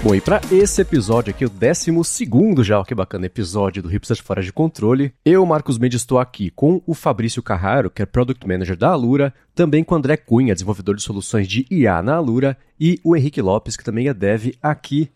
[0.00, 4.40] Bom, e para esse episódio aqui, o 12 já, que bacana episódio do Hipsters Fora
[4.40, 8.76] de Controle, eu, Marcos Mendes, estou aqui com o Fabrício Carraro, que é Product Manager
[8.76, 13.00] da Alura, também com o André Cunha, desenvolvedor de soluções de IA na Alura, e
[13.02, 15.10] o Henrique Lopes, que também é dev aqui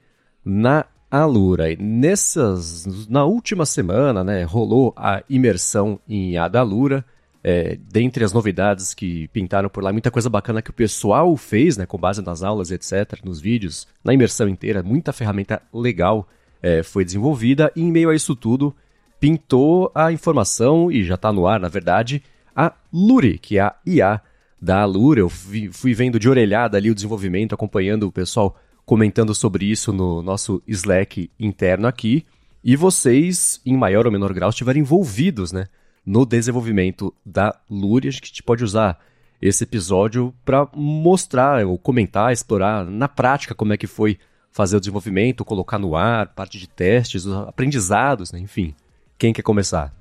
[0.45, 1.71] na Alura.
[1.71, 7.05] E nessas, na última semana, né, rolou a imersão em IA da Alura,
[7.45, 11.77] é, dentre as novidades que pintaram por lá, muita coisa bacana que o pessoal fez,
[11.77, 16.29] né, com base nas aulas, etc., nos vídeos, na imersão inteira, muita ferramenta legal
[16.63, 18.75] é, foi desenvolvida, e em meio a isso tudo,
[19.19, 22.23] pintou a informação, e já está no ar, na verdade,
[22.55, 24.21] a Luri, que é a IA
[24.61, 25.21] da Lura.
[25.21, 29.93] Eu fui, fui vendo de orelhada ali o desenvolvimento, acompanhando o pessoal comentando sobre isso
[29.93, 32.25] no nosso Slack interno aqui,
[32.62, 35.67] e vocês, em maior ou menor grau, estiveram envolvidos, né?
[36.05, 38.08] No desenvolvimento da Luri.
[38.08, 38.98] A gente pode usar
[39.41, 44.19] esse episódio para mostrar, ou comentar, explorar na prática como é que foi
[44.53, 48.39] fazer o desenvolvimento, colocar no ar, parte de testes, aprendizados, né?
[48.39, 48.75] enfim.
[49.19, 49.94] Quem quer começar?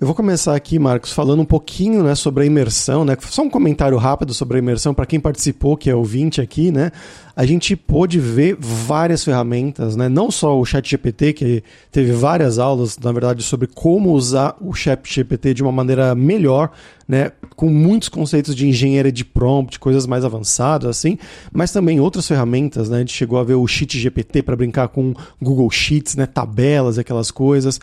[0.00, 3.14] Eu vou começar aqui, Marcos, falando um pouquinho né, sobre a imersão, né?
[3.20, 6.90] Só um comentário rápido sobre a imersão para quem participou, que é ouvinte aqui, né?
[7.36, 10.08] A gente pôde ver várias ferramentas, né?
[10.08, 15.52] Não só o ChatGPT, que teve várias aulas, na verdade, sobre como usar o ChatGPT
[15.52, 16.70] de uma maneira melhor,
[17.06, 17.32] né?
[17.54, 21.18] Com muitos conceitos de engenharia de prompt, coisas mais avançadas, assim,
[21.52, 22.96] mas também outras ferramentas, né?
[22.96, 26.24] A gente chegou a ver o ChatGPT para brincar com Google Sheets, né?
[26.24, 27.78] Tabelas, aquelas coisas.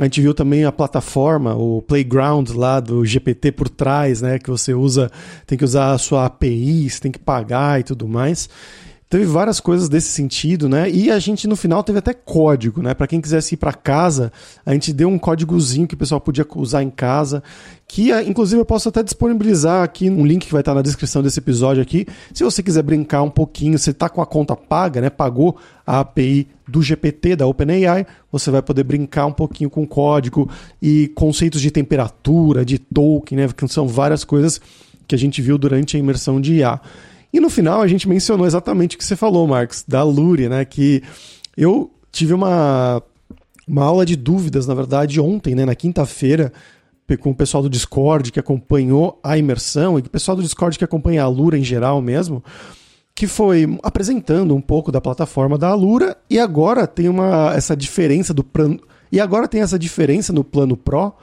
[0.00, 4.38] A gente viu também a plataforma, o playground lá do GPT por trás, né?
[4.38, 5.10] Que você usa,
[5.44, 8.48] tem que usar a sua API, você tem que pagar e tudo mais.
[9.08, 10.90] Teve várias coisas desse sentido, né?
[10.90, 12.92] E a gente no final teve até código, né?
[12.92, 14.30] Para quem quisesse ir para casa,
[14.66, 17.42] a gente deu um códigozinho que o pessoal podia usar em casa,
[17.86, 21.22] que ah, inclusive eu posso até disponibilizar aqui um link que vai estar na descrição
[21.22, 22.06] desse episódio aqui.
[22.34, 25.08] Se você quiser brincar um pouquinho, você está com a conta paga, né?
[25.08, 25.56] Pagou
[25.86, 30.50] a API do GPT da OpenAI, você vai poder brincar um pouquinho com código
[30.82, 33.48] e conceitos de temperatura, de token, né?
[33.56, 34.60] Que são várias coisas
[35.06, 36.78] que a gente viu durante a imersão de IA.
[37.32, 40.64] E no final a gente mencionou exatamente o que você falou, Marcos, da Luri, né?
[40.64, 41.02] Que
[41.56, 43.02] eu tive uma,
[43.66, 45.64] uma aula de dúvidas, na verdade, ontem, né?
[45.64, 46.52] Na quinta-feira,
[47.16, 50.84] com o pessoal do Discord que acompanhou a imersão e o pessoal do Discord que
[50.84, 52.44] acompanha a Alura em geral mesmo,
[53.14, 58.34] que foi apresentando um pouco da plataforma da Alura e agora tem uma essa diferença
[58.34, 58.78] do plano
[59.10, 61.14] e agora tem essa diferença no plano Pro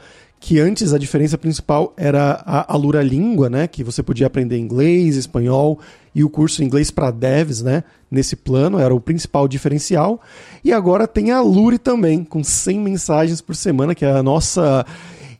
[0.46, 5.16] que antes a diferença principal era a Alura Língua, né, que você podia aprender inglês,
[5.16, 5.80] espanhol
[6.14, 10.22] e o curso inglês para devs, né, nesse plano era o principal diferencial.
[10.64, 14.86] E agora tem a Lure também, com 100 mensagens por semana, que é a nossa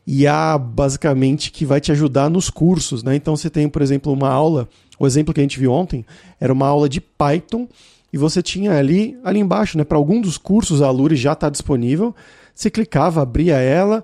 [0.04, 3.14] IA basicamente que vai te ajudar nos cursos, né?
[3.14, 4.68] Então você tem, por exemplo, uma aula,
[4.98, 6.04] o exemplo que a gente viu ontem
[6.40, 7.68] era uma aula de Python
[8.12, 11.48] e você tinha ali, ali embaixo, né, para algum dos cursos a Lure já está
[11.48, 12.12] disponível.
[12.52, 14.02] Você clicava, abria ela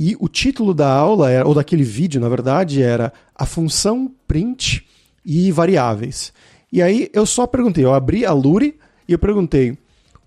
[0.00, 4.86] e o título da aula, era, ou daquele vídeo, na verdade, era a função print
[5.24, 6.32] e variáveis.
[6.72, 8.78] E aí eu só perguntei, eu abri a Luri
[9.08, 9.76] e eu perguntei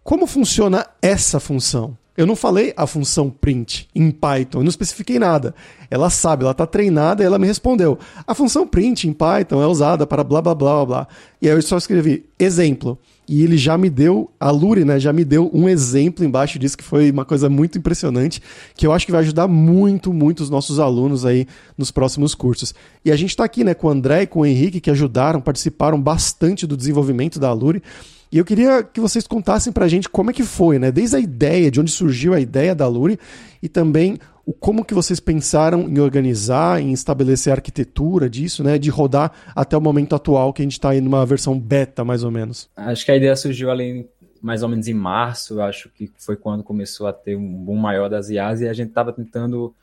[0.04, 1.98] como funciona essa função.
[2.16, 5.56] Eu não falei a função print em Python, eu não especifiquei nada.
[5.90, 7.98] Ela sabe, ela está treinada e ela me respondeu.
[8.28, 11.08] A função print em Python é usada para blá blá blá blá.
[11.42, 13.00] E aí eu só escrevi exemplo
[13.30, 16.78] e ele já me deu, a Luri, né, já me deu um exemplo embaixo disso
[16.78, 18.42] que foi uma coisa muito impressionante,
[18.76, 21.48] que eu acho que vai ajudar muito, muito os nossos alunos aí
[21.78, 22.76] nos próximos cursos.
[23.06, 25.40] E a gente está aqui, né, com o André e com o Henrique, que ajudaram,
[25.40, 27.82] participaram bastante do desenvolvimento da Luri.
[28.32, 30.90] E eu queria que vocês contassem pra gente como é que foi, né?
[30.92, 33.20] Desde a ideia, de onde surgiu a ideia da Luri
[33.62, 38.78] e também o como que vocês pensaram em organizar, em estabelecer a arquitetura disso, né,
[38.78, 42.24] de rodar até o momento atual que a gente está em uma versão beta, mais
[42.24, 42.70] ou menos?
[42.76, 44.08] Acho que a ideia surgiu ali
[44.42, 48.10] mais ou menos em março, acho que foi quando começou a ter um boom maior
[48.10, 49.74] das IAs e a gente estava tentando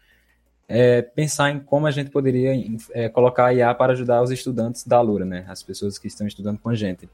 [0.66, 2.52] é, pensar em como a gente poderia
[2.92, 6.26] é, colocar a IA para ajudar os estudantes da Lura, né, as pessoas que estão
[6.26, 7.08] estudando com a gente.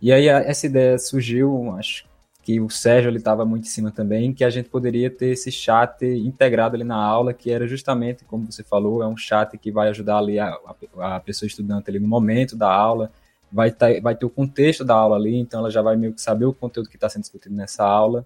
[0.00, 2.06] E aí a, essa ideia surgiu, acho
[2.42, 5.52] que o Sérgio ele estava muito em cima também, que a gente poderia ter esse
[5.52, 9.70] chat integrado ali na aula, que era justamente, como você falou, é um chat que
[9.70, 10.56] vai ajudar ali a,
[10.96, 13.12] a, a pessoa estudante ali no momento da aula,
[13.52, 16.22] vai, tá, vai ter o contexto da aula ali, então ela já vai meio que
[16.22, 18.24] saber o conteúdo que está sendo discutido nessa aula.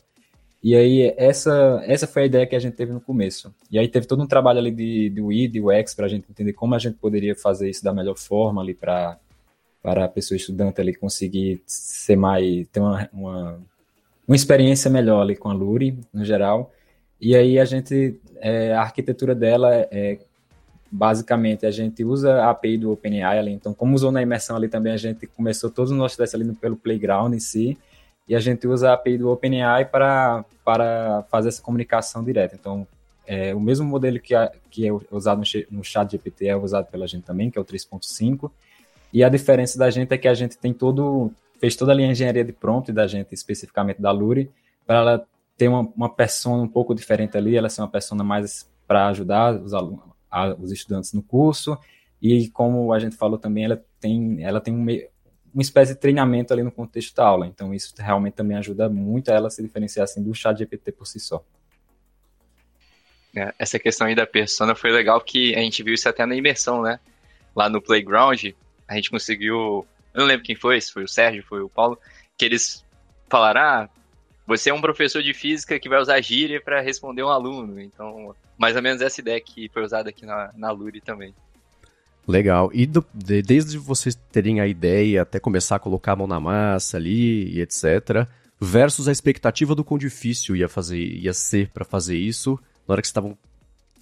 [0.63, 3.53] E aí, essa, essa foi a ideia que a gente teve no começo.
[3.69, 6.31] E aí teve todo um trabalho ali de, do I, do X, para a gente
[6.31, 9.19] entender como a gente poderia fazer isso da melhor forma ali para
[9.83, 13.61] para a pessoa estudante ali conseguir ser mais, ter uma, uma,
[14.27, 16.73] uma experiência melhor ali com a Luri, no geral.
[17.21, 20.19] E aí a gente, é, a arquitetura dela é,
[20.91, 24.69] basicamente, a gente usa a API do OpenAI ali, então como usou na imersão ali
[24.69, 27.79] também, a gente começou todos os nossos testes ali pelo Playground em si,
[28.29, 32.55] e a gente usa a API do OpenAI para, para fazer essa comunicação direta.
[32.55, 32.87] Então,
[33.27, 36.87] é, o mesmo modelo que, a, que é usado no, no chat GPT é usado
[36.87, 38.51] pela gente também, que é o 3.5,
[39.13, 41.31] e a diferença da gente é que a gente tem todo,
[41.61, 44.51] fez toda a linha de engenharia de prompt da gente, especificamente da Luri,
[44.87, 45.27] para ela
[45.57, 49.55] ter uma, uma persona um pouco diferente ali, ela ser uma persona mais para ajudar
[49.55, 51.79] os alunos, a, os estudantes no curso,
[52.21, 54.87] e como a gente falou também, ela tem, ela tem um,
[55.53, 57.47] uma espécie de treinamento ali no contexto da aula.
[57.47, 61.07] Então, isso realmente também ajuda muito a ela se diferenciar assim, do chat GPT por
[61.07, 61.45] si só.
[63.35, 66.35] É, essa questão aí da persona foi legal que a gente viu isso até na
[66.35, 67.01] imersão, né?
[67.57, 68.45] Lá no Playground,
[68.93, 69.87] a gente conseguiu.
[70.15, 71.99] Eu não lembro quem foi, se foi o Sérgio, foi o Paulo,
[72.39, 72.85] que eles
[73.29, 73.89] falaram: ah,
[74.47, 77.81] você é um professor de física que vai usar gíria para responder um aluno.
[77.81, 81.35] Então, mais ou menos essa ideia que foi usada aqui na, na Luri também.
[82.27, 82.71] Legal.
[82.73, 86.39] E do, de, desde vocês terem a ideia até começar a colocar a mão na
[86.39, 88.27] massa ali e etc.,
[88.61, 92.57] versus a expectativa do quão difícil ia, fazer, ia ser para fazer isso,
[92.87, 93.37] na hora que vocês estavam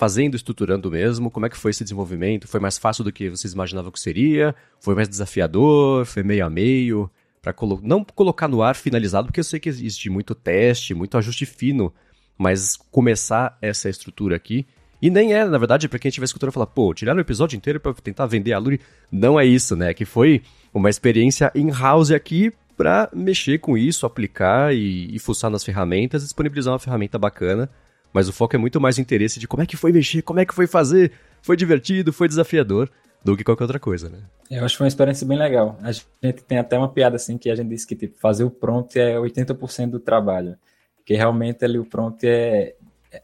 [0.01, 2.49] fazendo, estruturando mesmo, como é que foi esse desenvolvimento?
[2.49, 4.55] Foi mais fácil do que vocês imaginavam que seria?
[4.81, 6.07] Foi mais desafiador?
[6.07, 7.11] Foi meio a meio?
[7.43, 11.19] Para colo não colocar no ar finalizado, porque eu sei que existe muito teste, muito
[11.19, 11.93] ajuste fino,
[12.39, 14.67] mas começar essa estrutura aqui
[15.03, 17.79] e nem é, na verdade, para quem estiver escutando falar, pô, tiraram o episódio inteiro
[17.79, 18.81] para tentar vender a Luri.
[19.13, 19.93] Não é isso, né?
[19.93, 20.41] Que foi
[20.73, 26.73] uma experiência in-house aqui para mexer com isso, aplicar e, e fuçar nas ferramentas, disponibilizar
[26.73, 27.69] uma ferramenta bacana.
[28.13, 30.45] Mas o foco é muito mais interesse de como é que foi mexer, como é
[30.45, 31.13] que foi fazer,
[31.43, 32.91] foi divertido, foi desafiador,
[33.25, 34.19] do que qualquer outra coisa, né?
[34.51, 35.79] Eu acho que foi uma experiência bem legal.
[35.83, 38.51] A gente tem até uma piada assim que a gente disse que tipo, fazer o
[38.51, 40.57] prompt é 80% do trabalho.
[40.97, 42.75] Porque realmente ali o prompt é,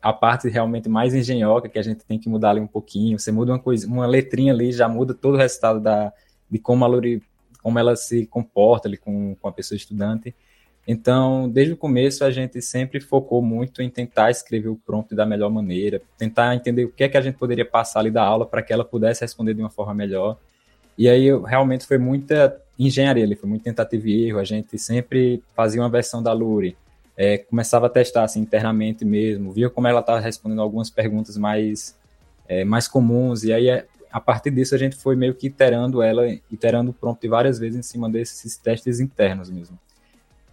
[0.03, 3.19] a parte realmente mais engenhoca que a gente tem que mudar ali um pouquinho.
[3.19, 6.13] Você muda uma coisa, uma letrinha ali, já muda todo o resultado da,
[6.51, 6.89] de como a
[7.63, 10.35] como ela se comporta ali com, com a pessoa estudante.
[10.87, 15.27] Então, desde o começo, a gente sempre focou muito em tentar escrever o prompt da
[15.27, 18.47] melhor maneira, tentar entender o que é que a gente poderia passar ali da aula
[18.47, 20.39] para que ela pudesse responder de uma forma melhor.
[20.97, 24.39] E aí, realmente, foi muita engenharia ali, foi muito tentativa e erro.
[24.39, 26.77] A gente sempre fazia uma versão da Luri,
[27.17, 31.97] é, começava a testar assim, internamente mesmo, via como ela estava respondendo algumas perguntas mais,
[32.47, 33.71] é, mais comuns, e aí
[34.13, 37.79] a partir disso a gente foi meio que iterando ela, iterando o prompt várias vezes
[37.79, 39.79] em cima desses testes internos mesmo.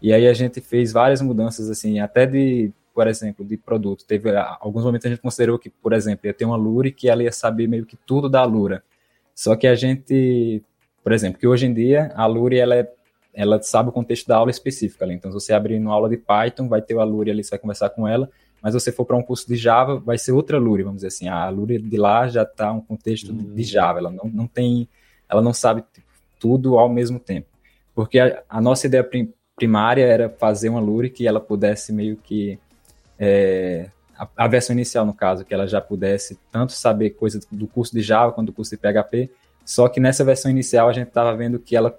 [0.04, 4.06] E aí a gente fez várias mudanças, assim, até de, por exemplo, de produto.
[4.06, 7.24] Teve alguns momentos a gente considerou que, por exemplo, ia ter uma Lure que ela
[7.24, 8.84] ia saber meio que tudo da Lura.
[9.34, 10.62] Só que a gente,
[11.02, 12.92] por exemplo, que hoje em dia a Lure ela é
[13.34, 15.16] ela sabe o contexto da aula específica ali.
[15.16, 17.60] Então, se você abrir uma aula de Python, vai ter a Luri ali, você vai
[17.60, 18.30] conversar com ela,
[18.62, 21.08] mas se você for para um curso de Java, vai ser outra Luri, vamos dizer
[21.08, 21.28] assim.
[21.28, 23.56] A Luri de lá já está um contexto uhum.
[23.56, 24.88] de Java, ela não, não tem,
[25.28, 25.84] ela não sabe
[26.40, 27.48] tudo ao mesmo tempo.
[27.96, 32.18] Porque a, a nossa ideia prim, primária era fazer uma Luri que ela pudesse meio
[32.18, 32.60] que
[33.20, 37.68] é, a, a, versão inicial, no caso, que ela já pudesse tanto saber coisas do
[37.68, 39.30] curso de Java quanto do curso de PHP,
[39.66, 41.96] só que nessa versão inicial a gente estava vendo que ela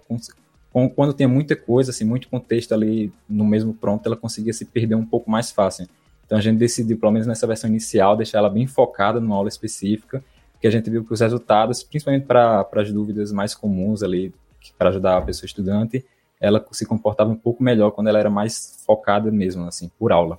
[0.96, 4.96] quando tinha muita coisa, assim, muito contexto ali no mesmo pronto, ela conseguia se perder
[4.96, 5.86] um pouco mais fácil.
[6.26, 9.48] Então a gente decidiu, pelo menos nessa versão inicial, deixar ela bem focada numa aula
[9.48, 14.34] específica, porque a gente viu que os resultados, principalmente para as dúvidas mais comuns ali,
[14.76, 16.04] para ajudar a pessoa estudante,
[16.44, 20.38] ela se comportava um pouco melhor quando ela era mais focada mesmo, assim, por aula.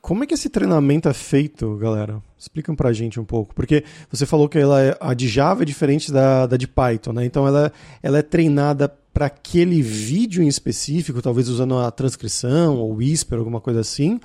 [0.00, 2.20] Como é que esse treinamento é feito, galera?
[2.36, 3.54] Explicam pra gente um pouco.
[3.54, 7.12] Porque você falou que ela é, a de Java é diferente da, da de Python,
[7.12, 7.24] né?
[7.24, 7.72] Então ela,
[8.02, 13.60] ela é treinada para aquele vídeo em específico, talvez usando a transcrição ou Whisper, alguma
[13.60, 14.18] coisa assim,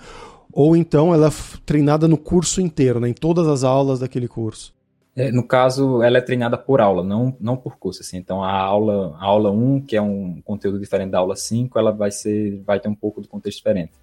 [0.51, 1.31] ou então ela é
[1.65, 4.73] treinada no curso inteiro, né, em todas as aulas daquele curso?
[5.17, 8.01] É, no caso, ela é treinada por aula, não, não por curso.
[8.03, 8.17] Assim.
[8.17, 11.91] Então, a aula, a aula 1, que é um conteúdo diferente da aula 5, ela
[11.91, 13.93] vai, ser, vai ter um pouco do contexto diferente.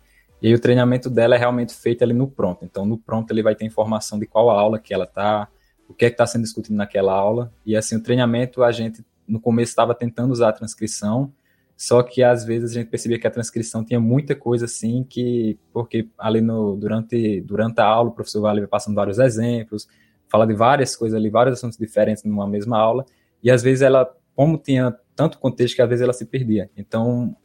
[0.43, 2.65] E aí, o treinamento dela é realmente feito ali no pronto.
[2.65, 5.47] Então, no pronto, ele vai ter informação de qual aula que ela está,
[5.89, 7.53] o que é que está sendo discutido naquela aula.
[7.65, 11.33] E, assim, o treinamento, a gente no começo estava tentando usar a transcrição,
[11.77, 15.59] só que às vezes a gente percebia que a transcrição tinha muita coisa assim que,
[15.73, 19.89] porque ali no, durante, durante a aula o professor vai passando vários exemplos,
[20.29, 23.05] fala de várias coisas ali, vários assuntos diferentes numa mesma aula,
[23.43, 26.71] e às vezes ela, como tinha tanto contexto que às vezes ela se perdia.
[26.77, 27.37] Então,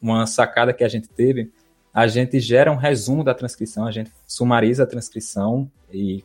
[0.00, 1.52] uma sacada que a gente teve,
[1.92, 6.24] a gente gera um resumo da transcrição, a gente sumariza a transcrição e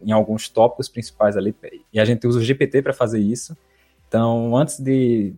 [0.00, 1.54] em alguns tópicos principais ali,
[1.92, 3.56] e a gente usa o GPT para fazer isso,
[4.08, 5.34] então, antes de.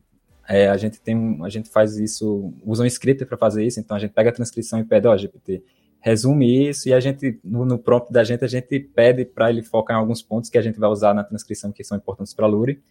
[0.49, 3.97] é, a gente tem a gente faz isso, usa um script para fazer isso, então
[3.97, 5.63] a gente pega a transcrição e pede, ó, GPT,
[6.01, 9.63] resume isso e a gente, no, no prompt da gente, a gente pede para ele
[9.63, 12.47] focar em alguns pontos que a gente vai usar na transcrição que são importantes para
[12.47, 12.83] a Luri.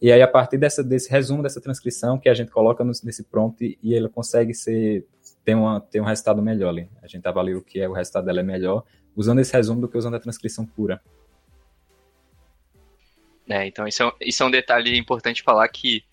[0.00, 3.24] E aí, a partir dessa, desse resumo dessa transcrição que a gente coloca no, nesse
[3.24, 5.04] prompt e ele consegue ser,
[5.44, 6.88] ter, uma, ter um resultado melhor ali.
[7.02, 8.84] A gente avalia o que é o resultado dela é melhor
[9.16, 11.00] usando esse resumo do que usando a transcrição pura.
[13.48, 16.04] É, então isso é, isso é um detalhe importante falar que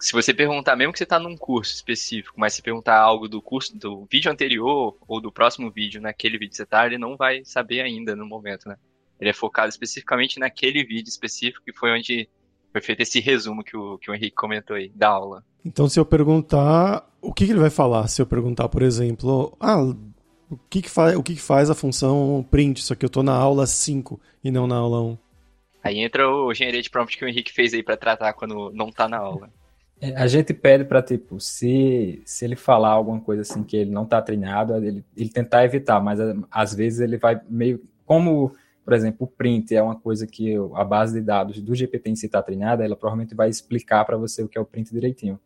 [0.00, 3.42] se você perguntar, mesmo que você está num curso específico, mas se perguntar algo do
[3.42, 7.16] curso, do vídeo anterior ou do próximo vídeo, naquele vídeo que você está, ele não
[7.16, 8.76] vai saber ainda no momento, né?
[9.20, 12.28] Ele é focado especificamente naquele vídeo específico que foi onde
[12.72, 15.44] foi feito esse resumo que o, que o Henrique comentou aí, da aula.
[15.62, 18.08] Então, se eu perguntar, o que, que ele vai falar?
[18.08, 21.74] Se eu perguntar, por exemplo, ah, o que, que, faz, o que, que faz a
[21.74, 22.82] função print?
[22.82, 25.18] Só que eu estou na aula 5 e não na aula 1.
[25.82, 28.88] Aí entra o engenharia de prompt que o Henrique fez aí para tratar quando não
[28.88, 29.50] está na aula.
[30.00, 33.90] É, a gente pede para, tipo, se, se ele falar alguma coisa assim que ele
[33.90, 36.18] não está treinado, ele, ele tentar evitar, mas
[36.50, 37.82] às vezes ele vai meio.
[38.06, 38.54] Como,
[38.84, 42.16] por exemplo, o print é uma coisa que a base de dados do GPT em
[42.16, 45.38] si está treinada, ela provavelmente vai explicar para você o que é o print direitinho.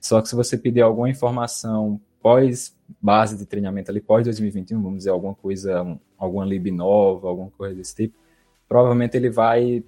[0.00, 4.98] Só que se você pedir alguma informação pós base de treinamento ali, pós 2021, vamos
[4.98, 8.16] dizer, alguma coisa, um, alguma lib nova, alguma coisa desse tipo,
[8.68, 9.84] provavelmente ele vai.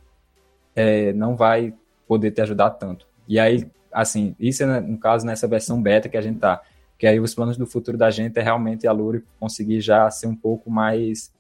[0.74, 1.74] É, não vai
[2.06, 3.06] poder te ajudar tanto.
[3.26, 6.62] E aí, assim, isso é no caso nessa versão beta que a gente tá.
[6.98, 10.26] Que aí os planos do futuro da gente é realmente a Lure conseguir já ser
[10.26, 11.32] um pouco mais.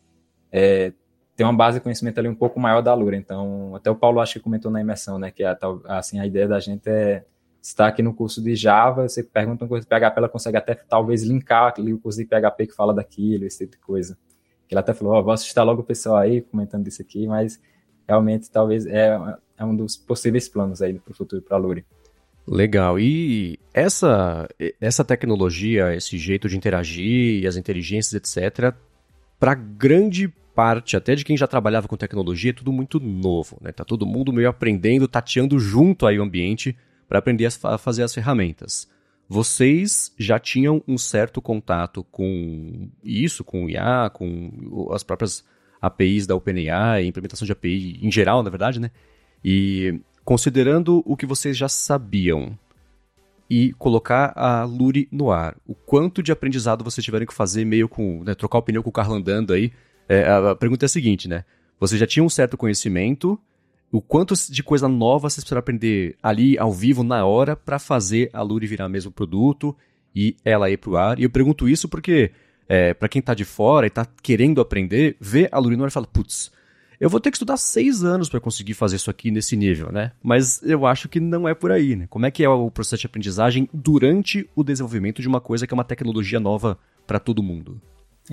[0.50, 0.92] É,
[1.36, 3.16] ter uma base de conhecimento ali um pouco maior da Lure.
[3.16, 5.30] Então, até o Paulo acho que comentou na imersão, né?
[5.30, 7.24] Que a, assim, a ideia da gente é
[7.62, 10.74] estar aqui no curso de Java, você pergunta uma coisa de PHP, ela consegue até
[10.74, 14.18] talvez linkar ali o curso de PHP que fala daquilo, esse tipo de coisa.
[14.66, 17.60] Que ela até falou, oh, vou assustar logo o pessoal aí comentando isso aqui, mas
[18.08, 19.18] realmente talvez é,
[19.58, 21.84] é um dos possíveis planos aí para o futuro para a Lure.
[22.46, 22.98] Legal.
[22.98, 24.48] E essa,
[24.80, 28.74] essa tecnologia, esse jeito de interagir, as inteligências, etc.,
[29.38, 33.72] para grande parte, até de quem já trabalhava com tecnologia, é tudo muito novo, né?
[33.72, 36.76] Tá todo mundo meio aprendendo, tateando junto aí o ambiente
[37.08, 38.88] para aprender a fazer as ferramentas.
[39.28, 45.44] Vocês já tinham um certo contato com isso, com o IA, com as próprias
[45.80, 48.90] APIs da OpenAI, implementação de API em geral, na verdade, né?
[49.42, 52.56] E Considerando o que vocês já sabiam
[53.50, 57.88] e colocar a Luri no ar, o quanto de aprendizado vocês tiveram que fazer meio
[57.88, 59.72] com, né, trocar o pneu com o carro andando aí,
[60.08, 61.44] é, a pergunta é a seguinte, né?
[61.80, 63.36] Vocês já tinham um certo conhecimento,
[63.90, 68.30] o quanto de coisa nova vocês precisaram aprender ali, ao vivo, na hora, para fazer
[68.32, 69.76] a Luri virar mesmo produto
[70.14, 71.18] e ela ir pro ar.
[71.18, 72.30] E eu pergunto isso porque,
[72.68, 75.88] é, para quem tá de fora e tá querendo aprender, vê a Luri no ar
[75.88, 76.52] e fala, putz,
[77.00, 80.12] eu vou ter que estudar seis anos para conseguir fazer isso aqui nesse nível, né?
[80.22, 82.06] Mas eu acho que não é por aí, né?
[82.10, 85.72] Como é que é o processo de aprendizagem durante o desenvolvimento de uma coisa que
[85.72, 87.80] é uma tecnologia nova para todo mundo?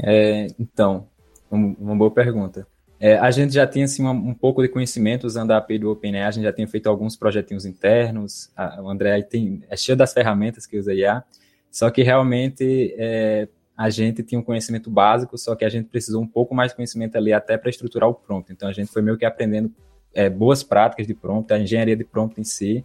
[0.04, 1.08] É, então,
[1.50, 2.68] uma boa pergunta.
[3.00, 5.92] É, a gente já tinha assim, um, um, pouco de conhecimento usando a API do
[5.92, 9.96] OpenAI, a gente já tinha feito alguns projetinhos internos, a, o André tem, é cheio
[9.96, 11.24] das ferramentas que usa IA,
[11.72, 16.24] só que realmente é, a gente tinha um conhecimento básico, só que a gente precisou
[16.24, 18.52] um pouco mais de conhecimento ali até para estruturar o prompt.
[18.52, 19.72] Então a gente foi meio que aprendendo
[20.16, 22.84] é, boas práticas de prompt, a engenharia de prompt em si,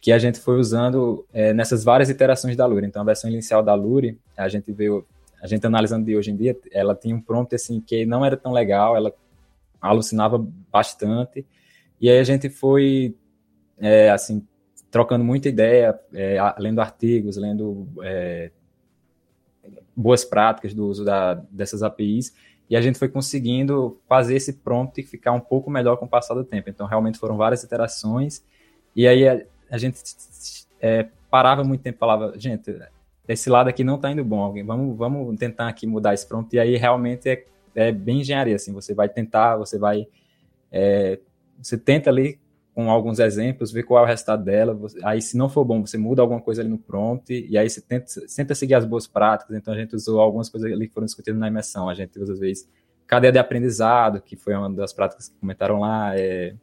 [0.00, 2.86] que a gente foi usando é, nessas várias iterações da Lure.
[2.86, 5.04] Então a versão inicial da Lure, a gente veio,
[5.42, 8.36] a gente analisando de hoje em dia, ela tinha um prompt assim que não era
[8.36, 9.12] tão legal, ela
[9.80, 10.38] alucinava
[10.70, 11.44] bastante.
[12.00, 13.16] E aí a gente foi
[13.76, 14.46] é, assim
[14.88, 18.52] trocando muita ideia, é, lendo artigos, lendo é,
[19.96, 22.34] boas práticas do uso da, dessas APIs,
[22.68, 26.34] e a gente foi conseguindo fazer esse prompt ficar um pouco melhor com o passar
[26.34, 26.70] do tempo.
[26.70, 28.44] Então, realmente foram várias iterações,
[28.96, 30.02] e aí a, a gente
[30.80, 32.74] é, parava muito tempo falava, gente,
[33.26, 36.54] esse lado aqui não está indo bom, alguém, vamos, vamos tentar aqui mudar esse prompt,
[36.54, 40.06] e aí realmente é, é bem engenharia, assim, você vai tentar, você vai,
[40.70, 41.18] é,
[41.60, 42.38] você tenta ali
[42.74, 44.78] com alguns exemplos, ver qual é o resultado dela.
[45.04, 47.80] Aí, se não for bom, você muda alguma coisa ali no prompt, e aí você
[47.80, 49.54] tenta, tenta seguir as boas práticas.
[49.56, 51.88] Então, a gente usou algumas coisas ali que foram discutidas na imersão.
[51.88, 52.68] A gente usa, às vezes,
[53.06, 56.18] cadeia de aprendizado, que foi uma das práticas que comentaram lá.
[56.18, 56.54] É...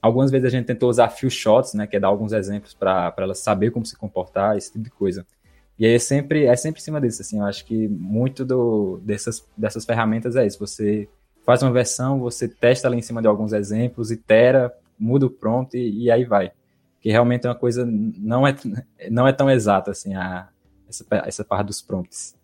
[0.00, 3.14] Algumas vezes a gente tentou usar few shots, né, que é dar alguns exemplos para
[3.16, 5.24] ela saber como se comportar, esse tipo de coisa.
[5.78, 9.00] E aí é sempre, é sempre em cima disso, assim, eu acho que muito do,
[9.02, 11.08] dessas, dessas ferramentas é isso, você
[11.44, 14.72] faz uma versão, você testa ali em cima de alguns exemplos, itera,
[15.02, 16.52] muda o prompt e, e, aí vai.
[17.00, 18.54] Que realmente é uma coisa, não é,
[19.10, 20.48] não é tão exata assim, a,
[20.88, 22.38] essa, essa parte dos prompts.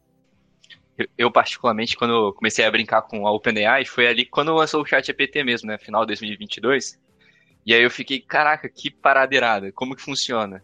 [1.16, 5.06] Eu, particularmente, quando comecei a brincar com a OpenAI, foi ali quando lançou o chat
[5.06, 6.98] GPT mesmo, né, final de 2022.
[7.64, 10.62] E aí eu fiquei, caraca, que paradeirada, como que funciona?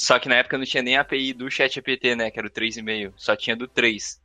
[0.00, 2.30] Só que na época não tinha nem a API do ChatGPT, né?
[2.30, 3.12] Que era o 3,5.
[3.16, 4.18] Só tinha do 3.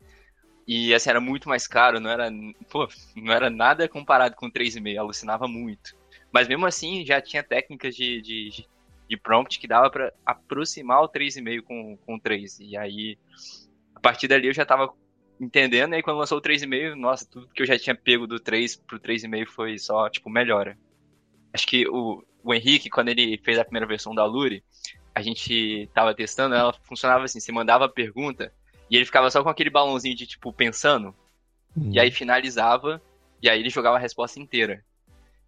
[0.65, 2.31] E assim, era muito mais caro, não era,
[2.69, 5.93] pô, não era nada comparado com o 3,5, alucinava muito.
[6.35, 8.67] Mas mesmo assim, já tinha técnicas de, de,
[9.07, 12.59] de prompt que dava para aproximar o 3,5 com, com o 3.
[12.59, 13.17] E aí,
[13.95, 14.93] a partir dali eu já tava
[15.39, 18.37] entendendo, e aí quando lançou o 3,5, nossa, tudo que eu já tinha pego do
[18.37, 20.77] 3 pro 3,5 foi só, tipo, melhora.
[21.53, 24.61] Acho que o, o Henrique, quando ele fez a primeira versão da Lure,
[25.15, 28.51] a gente tava testando, ela funcionava assim, você mandava a pergunta,
[28.91, 31.15] e ele ficava só com aquele balãozinho de, tipo, pensando.
[31.77, 31.91] Uhum.
[31.93, 33.01] E aí finalizava,
[33.41, 34.83] e aí ele jogava a resposta inteira.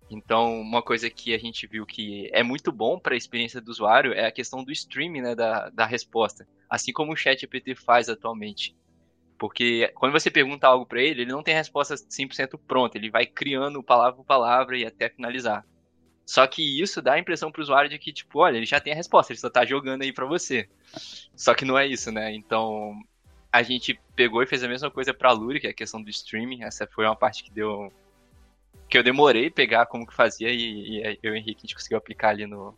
[0.09, 3.69] Então, uma coisa que a gente viu que é muito bom para a experiência do
[3.69, 6.47] usuário é a questão do streaming né, da, da resposta.
[6.69, 8.75] Assim como o chat GPT faz atualmente.
[9.37, 12.97] Porque quando você pergunta algo para ele, ele não tem resposta 100% pronta.
[12.97, 15.65] Ele vai criando palavra por palavra e até finalizar.
[16.25, 18.91] Só que isso dá a impressão pro usuário de que, tipo, olha, ele já tem
[18.91, 20.67] a resposta, ele só tá jogando aí para você.
[21.33, 22.33] Só que não é isso, né?
[22.33, 22.99] Então,
[23.49, 26.09] a gente pegou e fez a mesma coisa pra Luri, que é a questão do
[26.09, 26.63] streaming.
[26.63, 27.91] Essa foi uma parte que deu.
[28.89, 31.75] Que eu demorei pegar como que fazia e, e eu e o Henrique a gente
[31.75, 32.73] conseguiu aplicar ali no.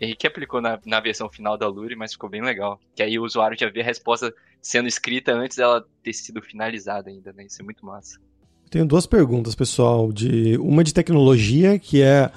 [0.00, 2.80] Henrique aplicou na, na versão final da Luri, mas ficou bem legal.
[2.96, 7.10] Que aí o usuário já vê a resposta sendo escrita antes dela ter sido finalizada
[7.10, 7.44] ainda, né?
[7.44, 8.18] Isso é muito massa.
[8.70, 10.12] Tenho duas perguntas, pessoal.
[10.12, 12.30] De uma de tecnologia, que é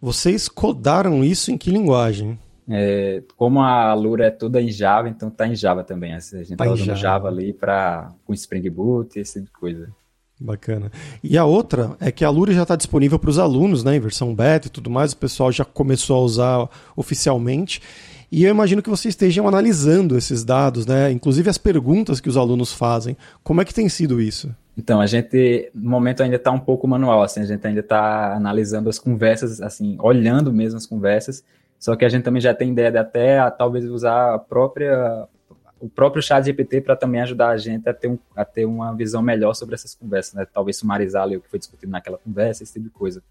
[0.00, 2.38] vocês codaram isso em que linguagem?
[2.68, 6.14] É, como a Lura é toda em Java, então tá em Java também.
[6.14, 6.98] A gente tá, tá usando Java.
[6.98, 9.94] Java ali para com Spring Boot, esse tipo de coisa.
[10.40, 10.90] Bacana.
[11.22, 14.00] E a outra é que a Lura já está disponível para os alunos, né, em
[14.00, 17.80] versão beta e tudo mais, o pessoal já começou a usar oficialmente.
[18.30, 21.12] E eu imagino que vocês estejam analisando esses dados, né?
[21.12, 23.16] Inclusive as perguntas que os alunos fazem.
[23.44, 24.52] Como é que tem sido isso?
[24.76, 28.34] Então, a gente, no momento, ainda está um pouco manual, assim, a gente ainda está
[28.34, 31.44] analisando as conversas, assim, olhando mesmo as conversas
[31.84, 35.28] só que a gente também já tem ideia de até a, talvez usar a própria
[35.80, 38.92] o próprio chat GPT para também ajudar a gente a ter, um, a ter uma
[38.94, 40.46] visão melhor sobre essas conversas, né?
[40.52, 43.22] Talvez sumarizar ali o que foi discutido naquela conversa, esse tipo de coisa.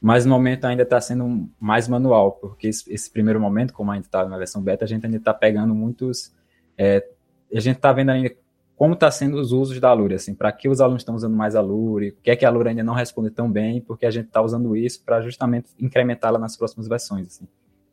[0.00, 3.94] Mas no momento ainda está sendo mais manual, porque esse, esse, primeiro momento, como a
[3.94, 6.32] gente está na versão beta, a gente ainda está pegando muitos.
[6.76, 7.06] É,
[7.52, 8.30] a gente está vendo ainda
[8.76, 11.56] como está sendo os usos da Alure, assim, para que os alunos estão usando mais
[11.56, 14.10] a Alure, o que é que a Alure ainda não responde tão bem, porque a
[14.10, 17.26] gente está usando isso para justamente incrementá-la nas próximas versões.
[17.26, 17.48] Assim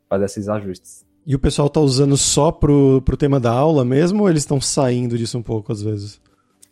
[0.08, 1.06] fazer esses ajustes.
[1.26, 4.60] E o pessoal está usando só pro, pro tema da aula mesmo ou eles estão
[4.60, 6.20] saindo disso um pouco às vezes?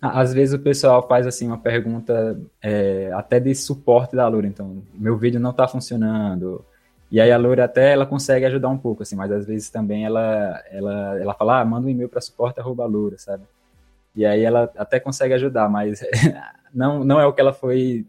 [0.01, 4.83] Às vezes o pessoal faz assim uma pergunta é, até de suporte da Lura, então
[4.93, 6.65] meu vídeo não está funcionando.
[7.11, 10.05] E aí a Lura até ela consegue ajudar um pouco, assim, mas às vezes também
[10.05, 13.45] ela ela, ela fala, ah, manda um e-mail para suporte@lura, sabe?
[14.15, 16.01] E aí ela até consegue ajudar, mas
[16.75, 18.05] não não é o que ela foi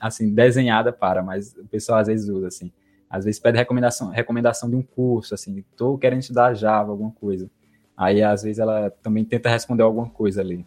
[0.00, 2.72] assim desenhada para, mas o pessoal às vezes usa assim.
[3.08, 7.48] Às vezes pede recomendação, recomendação de um curso, assim, tô querendo estudar Java, alguma coisa.
[7.96, 10.66] Aí, às vezes, ela também tenta responder alguma coisa ali.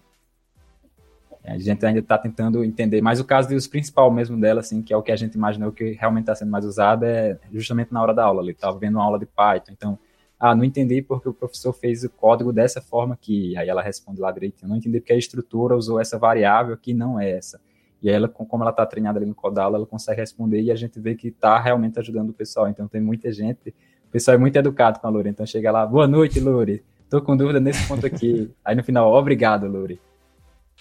[1.43, 4.93] A gente ainda está tentando entender, mas o caso dos principal mesmo dela, assim, que
[4.93, 8.01] é o que a gente imaginou que realmente está sendo mais usado, é justamente na
[8.01, 8.49] hora da aula.
[8.49, 9.99] Estava vendo uma aula de Python, então,
[10.39, 13.57] ah, não entendi porque o professor fez o código dessa forma aqui.
[13.57, 17.19] Aí ela responde lá direitinho, não entendi porque a estrutura usou essa variável que não
[17.19, 17.59] é essa.
[18.01, 20.75] E aí ela, como ela está treinada ali no Codala, ela consegue responder e a
[20.75, 22.67] gente vê que está realmente ajudando o pessoal.
[22.69, 23.69] Então tem muita gente,
[24.07, 25.29] o pessoal é muito educado com a Luri.
[25.29, 26.83] Então chega lá, boa noite, Luri.
[27.09, 28.51] Tô com dúvida nesse ponto aqui.
[28.63, 29.99] aí no final, obrigado, Luri.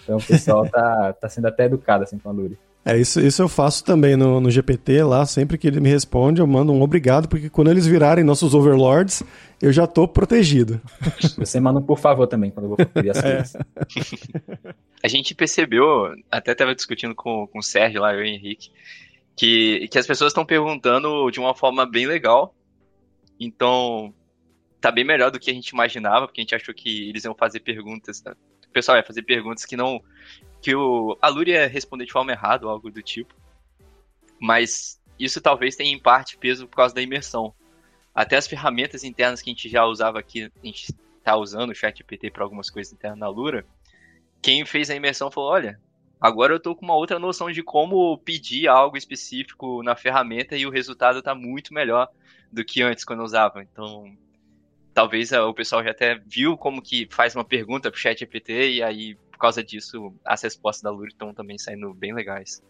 [0.03, 2.59] Então o pessoal tá, tá sendo até educado assim com a Luri.
[2.89, 6.41] É, isso, isso eu faço também no, no GPT lá, sempre que ele me responde,
[6.41, 9.23] eu mando um obrigado, porque quando eles virarem nossos overlords,
[9.61, 10.81] eu já tô protegido.
[11.37, 13.35] Você manda um por favor também, quando eu vou pedir as é.
[13.35, 13.55] coisas.
[13.57, 14.75] É.
[15.05, 18.71] A gente percebeu, até estava discutindo com, com o Sérgio lá, eu e o Henrique,
[19.37, 22.55] que, que as pessoas estão perguntando de uma forma bem legal.
[23.39, 24.15] Então,
[24.81, 27.35] tá bem melhor do que a gente imaginava, porque a gente achou que eles iam
[27.35, 28.19] fazer perguntas.
[28.19, 28.35] Tá?
[28.67, 30.01] O pessoal ia fazer perguntas que não
[30.61, 33.35] que o a Luri ia responder de forma errada ou algo do tipo.
[34.41, 37.53] Mas isso talvez tenha em parte peso por causa da imersão.
[38.15, 41.75] Até as ferramentas internas que a gente já usava aqui, a gente está usando o
[41.75, 43.65] ChatGPT para algumas coisas internas na Lura.
[44.43, 45.81] Quem fez a imersão falou: olha,
[46.21, 50.67] agora eu tô com uma outra noção de como pedir algo específico na ferramenta e
[50.67, 52.09] o resultado está muito melhor
[52.51, 53.63] do que antes quando eu usava.
[53.63, 54.17] Então,
[54.95, 59.17] talvez o pessoal já até viu como que faz uma pergunta pro ChatGPT e aí
[59.39, 62.61] por causa disso, as respostas da Lura estão também saindo bem legais.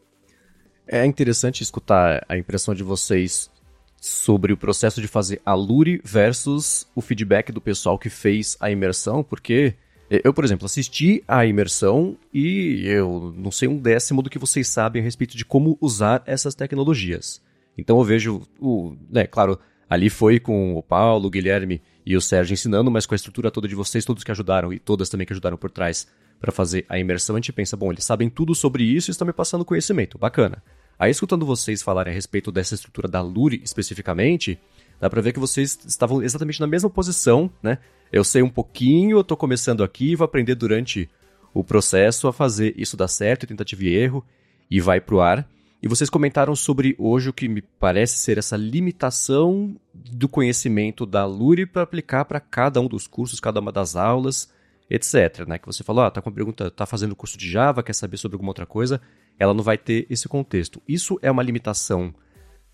[0.86, 3.50] É interessante escutar a impressão de vocês
[3.96, 8.70] sobre o processo de fazer a Lure versus o feedback do pessoal que fez a
[8.70, 9.74] imersão, porque
[10.10, 14.68] eu, por exemplo, assisti a imersão e eu não sei um décimo do que vocês
[14.68, 17.42] sabem a respeito de como usar essas tecnologias.
[17.78, 22.20] Então eu vejo, o, né, claro, Ali foi com o Paulo, o Guilherme e o
[22.20, 25.26] Sérgio ensinando, mas com a estrutura toda de vocês, todos que ajudaram e todas também
[25.26, 26.06] que ajudaram por trás
[26.40, 29.26] para fazer a imersão, a gente pensa, bom, eles sabem tudo sobre isso e estão
[29.26, 30.62] me passando conhecimento, bacana.
[30.98, 34.58] Aí, escutando vocês falarem a respeito dessa estrutura da Lure especificamente,
[35.00, 37.78] dá pra ver que vocês estavam exatamente na mesma posição, né?
[38.10, 41.08] Eu sei um pouquinho, eu tô começando aqui, vou aprender durante
[41.54, 44.24] o processo a fazer isso dar certo, tentativa e erro,
[44.70, 45.48] e vai pro ar.
[45.80, 51.24] E vocês comentaram sobre hoje o que me parece ser essa limitação do conhecimento da
[51.24, 54.50] Lure para aplicar para cada um dos cursos, cada uma das aulas,
[54.90, 55.46] etc.
[55.46, 55.58] Né?
[55.58, 58.16] Que você falou, ah, tá com a pergunta, tá fazendo curso de Java, quer saber
[58.16, 59.00] sobre alguma outra coisa,
[59.38, 60.80] ela não vai ter esse contexto.
[60.88, 62.14] Isso é uma limitação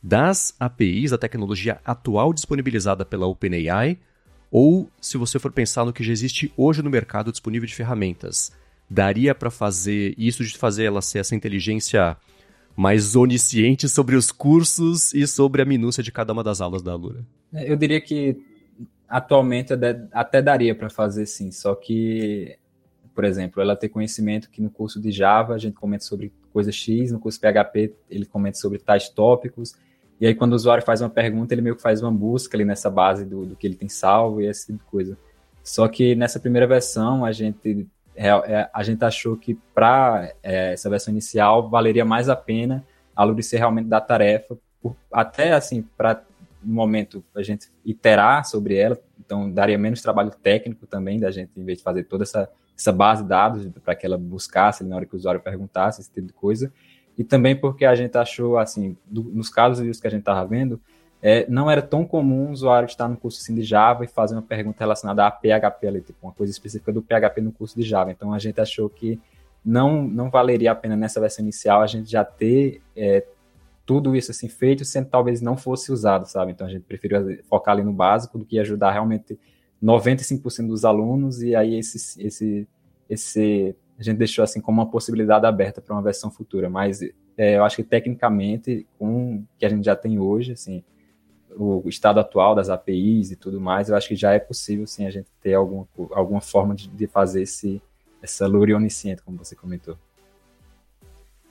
[0.02, 3.98] das APIs, da tecnologia atual disponibilizada pela OpenAI,
[4.50, 8.52] ou se você for pensar no que já existe hoje no mercado disponível de ferramentas,
[8.88, 12.16] daria para fazer isso de fazer ela ser essa inteligência
[12.76, 16.92] mais onisciente sobre os cursos e sobre a minúcia de cada uma das aulas da
[16.92, 17.24] Alura?
[17.52, 18.36] É, eu diria que
[19.14, 19.72] atualmente
[20.10, 22.58] até daria para fazer sim, só que,
[23.14, 26.72] por exemplo, ela tem conhecimento que no curso de Java a gente comenta sobre coisa
[26.72, 29.76] X, no curso PHP ele comenta sobre tais tópicos,
[30.20, 32.64] e aí quando o usuário faz uma pergunta, ele meio que faz uma busca ali
[32.64, 35.16] nessa base do, do que ele tem salvo e essa tipo de coisa.
[35.62, 40.72] Só que nessa primeira versão a gente é, é, a gente achou que para é,
[40.72, 45.52] essa versão inicial valeria mais a pena a Luri ser realmente da tarefa, por, até
[45.52, 46.20] assim, para
[46.64, 51.50] no momento a gente iterar sobre ela, então daria menos trabalho técnico também da gente,
[51.56, 54.96] em vez de fazer toda essa, essa base de dados para que ela buscasse na
[54.96, 56.72] hora que o usuário perguntasse, esse tipo de coisa.
[57.16, 60.80] E também porque a gente achou, assim, do, nos casos que a gente estava vendo,
[61.22, 64.34] é, não era tão comum o usuário estar no curso assim, de Java e fazer
[64.34, 67.82] uma pergunta relacionada a PHP ali, tipo uma coisa específica do PHP no curso de
[67.82, 68.10] Java.
[68.10, 69.18] Então a gente achou que
[69.64, 73.24] não, não valeria a pena nessa versão inicial a gente já ter é,
[73.86, 76.52] tudo isso assim feito, sendo talvez não fosse usado, sabe?
[76.52, 79.38] Então a gente preferiu focar ali no básico do que ajudar realmente
[79.82, 82.68] 95% dos alunos e aí esse, esse,
[83.08, 86.70] esse a gente deixou assim como uma possibilidade aberta para uma versão futura.
[86.70, 87.02] Mas
[87.36, 90.82] é, eu acho que tecnicamente com o que a gente já tem hoje, assim,
[91.56, 95.06] o estado atual das APIs e tudo mais, eu acho que já é possível sim
[95.06, 97.80] a gente ter alguma, alguma forma de, de fazer esse,
[98.20, 99.96] essa lure onisciente, como você comentou.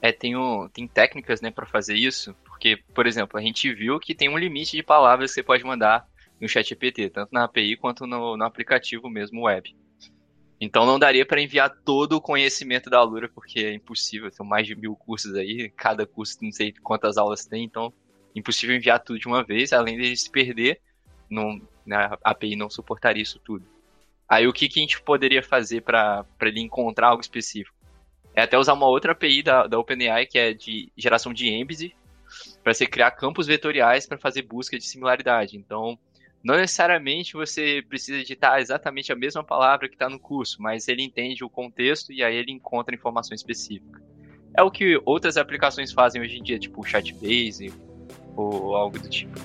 [0.03, 0.33] É, tem,
[0.73, 4.37] tem técnicas né, para fazer isso, porque, por exemplo, a gente viu que tem um
[4.37, 6.05] limite de palavras que você pode mandar
[6.41, 9.73] no chat GPT, tanto na API quanto no, no aplicativo mesmo web.
[10.59, 14.67] Então não daria para enviar todo o conhecimento da Alura, porque é impossível, são mais
[14.67, 17.93] de mil cursos aí, cada curso não sei quantas aulas tem, então
[18.35, 20.81] impossível enviar tudo de uma vez, além de se perder,
[21.29, 23.65] não, né, a API não suportaria isso tudo.
[24.27, 27.82] Aí o que, que a gente poderia fazer para ele encontrar algo específico?
[28.35, 31.95] É até usar uma outra API da, da OpenAI, que é de geração de embed,
[32.63, 35.57] para você criar campos vetoriais para fazer busca de similaridade.
[35.57, 35.97] Então,
[36.43, 41.03] não necessariamente você precisa digitar exatamente a mesma palavra que está no curso, mas ele
[41.03, 44.01] entende o contexto e aí ele encontra informação específica.
[44.55, 47.73] É o que outras aplicações fazem hoje em dia, tipo o Chatbase,
[48.35, 49.39] ou algo do tipo.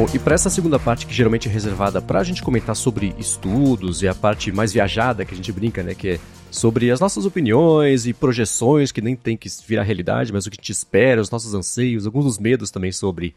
[0.00, 3.14] Bom, e para essa segunda parte que geralmente é reservada para a gente comentar sobre
[3.18, 6.98] estudos e a parte mais viajada que a gente brinca, né, que é sobre as
[6.98, 11.20] nossas opiniões e projeções que nem tem que virar realidade, mas o que te espera,
[11.20, 13.34] os nossos anseios, alguns dos medos também sobre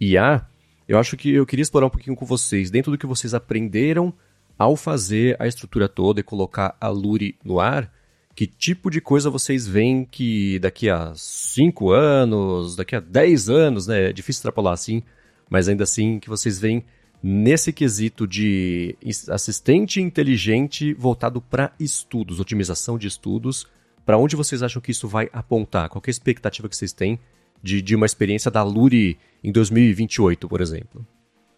[0.00, 0.46] IA,
[0.88, 4.10] eu acho que eu queria explorar um pouquinho com vocês, dentro do que vocês aprenderam
[4.58, 7.92] ao fazer a estrutura toda e colocar a Luri no ar,
[8.34, 13.86] que tipo de coisa vocês veem que daqui a 5 anos, daqui a 10 anos,
[13.86, 15.02] né, é difícil extrapolar assim,
[15.48, 16.84] mas ainda assim que vocês veem
[17.22, 18.96] nesse quesito de
[19.30, 23.66] assistente inteligente voltado para estudos, otimização de estudos,
[24.06, 25.88] para onde vocês acham que isso vai apontar?
[25.88, 27.18] Qual é a expectativa que vocês têm
[27.62, 31.06] de, de uma experiência da Luri em 2028, por exemplo?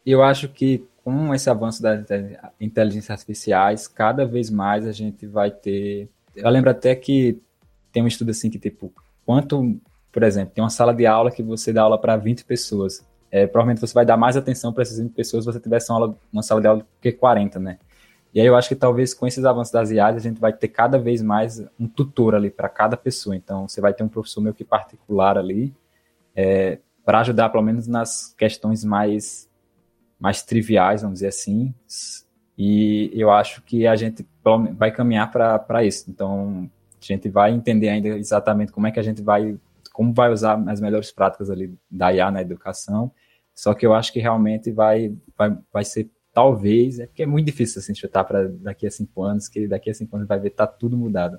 [0.04, 2.06] Eu acho que com esse avanço das
[2.60, 6.08] inteligências artificiais, cada vez mais a gente vai ter.
[6.34, 7.38] Eu lembro até que
[7.92, 8.92] tem um estudo assim que, tipo,
[9.24, 9.78] quanto,
[10.12, 13.04] por exemplo, tem uma sala de aula que você dá aula para 20 pessoas.
[13.30, 16.16] É, provavelmente você vai dar mais atenção para essas 20 pessoas se você tivesse uma,
[16.32, 17.78] uma sala de aula do que 40, né?
[18.32, 20.68] E aí eu acho que talvez com esses avanços das IAs a gente vai ter
[20.68, 23.34] cada vez mais um tutor ali para cada pessoa.
[23.34, 25.74] Então você vai ter um professor meio que particular ali
[26.34, 29.48] é, para ajudar, pelo menos nas questões mais,
[30.18, 31.74] mais triviais, vamos dizer assim.
[32.56, 34.24] E eu acho que a gente
[34.76, 36.10] vai caminhar para isso.
[36.10, 39.56] Então, a gente vai entender ainda exatamente como é que a gente vai,
[39.92, 43.12] como vai usar as melhores práticas ali da IA na educação.
[43.54, 47.46] Só que eu acho que realmente vai, vai, vai ser talvez, é porque é muito
[47.46, 50.50] difícil assim chutar para daqui a cinco anos, que daqui a cinco anos vai ver
[50.50, 51.38] tá tudo mudado.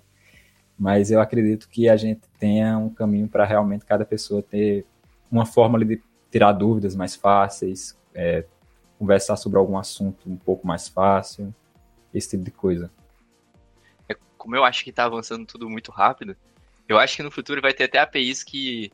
[0.78, 4.86] Mas eu acredito que a gente tenha um caminho para realmente cada pessoa ter
[5.32, 8.46] uma forma de tirar dúvidas mais fáceis, é,
[8.98, 11.54] conversar sobre algum assunto um pouco mais fácil,
[12.14, 12.92] esse tipo de coisa.
[14.08, 16.36] É, como eu acho que está avançando tudo muito rápido,
[16.92, 18.92] eu acho que no futuro vai ter até APIs que,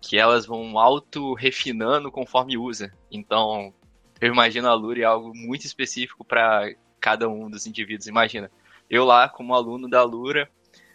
[0.00, 2.92] que elas vão auto-refinando conforme usa.
[3.10, 3.74] Então,
[4.20, 8.06] eu imagino a Lure algo muito específico para cada um dos indivíduos.
[8.06, 8.50] Imagina,
[8.88, 10.48] eu lá como aluno da Lura,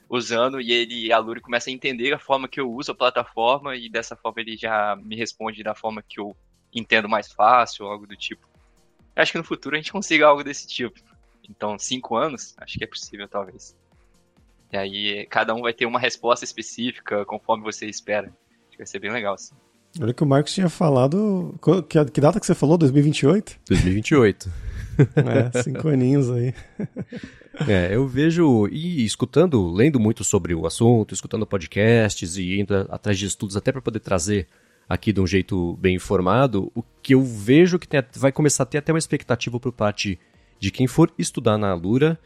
[0.09, 3.75] usando e ele a Lure começa a entender a forma que eu uso a plataforma
[3.75, 6.35] e dessa forma ele já me responde da forma que eu
[6.73, 8.47] entendo mais fácil, algo do tipo.
[9.13, 10.99] Eu acho que no futuro a gente consiga algo desse tipo.
[11.49, 13.75] Então, cinco anos, acho que é possível, talvez.
[14.71, 18.27] E aí, cada um vai ter uma resposta específica conforme você espera.
[18.27, 19.55] Acho que vai ser bem legal, assim.
[19.99, 21.59] Olha que o Marcos tinha falado.
[21.89, 22.77] Que, que data que você falou?
[22.77, 23.59] 2028?
[23.67, 24.51] 2028.
[25.55, 26.53] é, cinco aninhos aí.
[27.67, 33.17] É, eu vejo e escutando, lendo muito sobre o assunto, escutando podcasts e indo atrás
[33.17, 34.47] de estudos até para poder trazer
[34.87, 38.65] aqui de um jeito bem informado, o que eu vejo que tem, vai começar a
[38.65, 40.17] ter até uma expectativa por parte
[40.57, 42.17] de quem for estudar na Alura,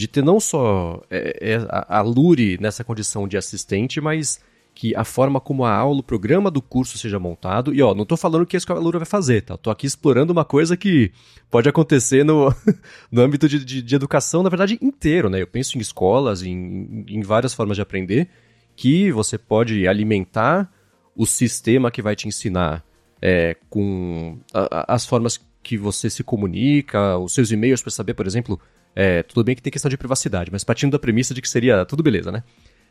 [0.00, 4.40] de ter não só é, é, a, a Lure nessa condição de assistente, mas
[4.74, 7.74] que a forma como a aula, o programa do curso seja montado.
[7.74, 9.56] E ó, não estou falando que a escola Lura vai fazer, tá?
[9.56, 11.12] Estou aqui explorando uma coisa que
[11.50, 12.54] pode acontecer no,
[13.12, 15.42] no âmbito de, de, de, educação, na verdade, inteiro, né?
[15.42, 18.30] Eu penso em escolas, em, em várias formas de aprender,
[18.74, 20.72] que você pode alimentar
[21.14, 22.82] o sistema que vai te ensinar
[23.20, 28.26] é, com a, as formas que você se comunica, os seus e-mails para saber, por
[28.26, 28.58] exemplo,
[28.94, 31.84] é, tudo bem que tem questão de privacidade, mas partindo da premissa de que seria
[31.84, 32.42] tudo beleza, né?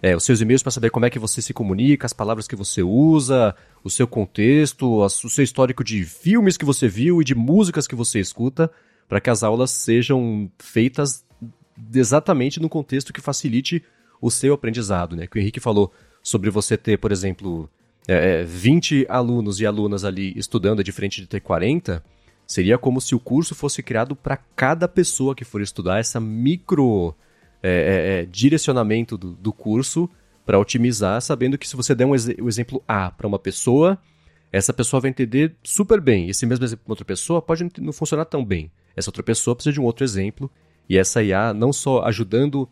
[0.02, 2.56] é, os seus e-mails para saber como é que você se comunica, as palavras que
[2.56, 7.36] você usa, o seu contexto, o seu histórico de filmes que você viu e de
[7.36, 8.72] músicas que você escuta,
[9.08, 11.26] para que as aulas sejam feitas
[11.94, 13.84] exatamente no contexto que facilite
[14.22, 15.28] o seu aprendizado, né?
[15.28, 17.70] Que o Henrique falou sobre você ter, por exemplo,
[18.08, 22.04] é, 20 é, alunos e alunas ali estudando, é diferente de ter 40,
[22.50, 27.16] seria como se o curso fosse criado para cada pessoa que for estudar essa micro
[27.62, 30.10] é, é, é, direcionamento do, do curso
[30.44, 34.00] para otimizar, sabendo que se você der um ex o exemplo A para uma pessoa,
[34.52, 36.28] essa pessoa vai entender super bem.
[36.28, 38.72] Esse mesmo exemplo para outra pessoa pode não funcionar tão bem.
[38.96, 40.50] Essa outra pessoa precisa de um outro exemplo.
[40.90, 42.68] E essa IA não só ajudando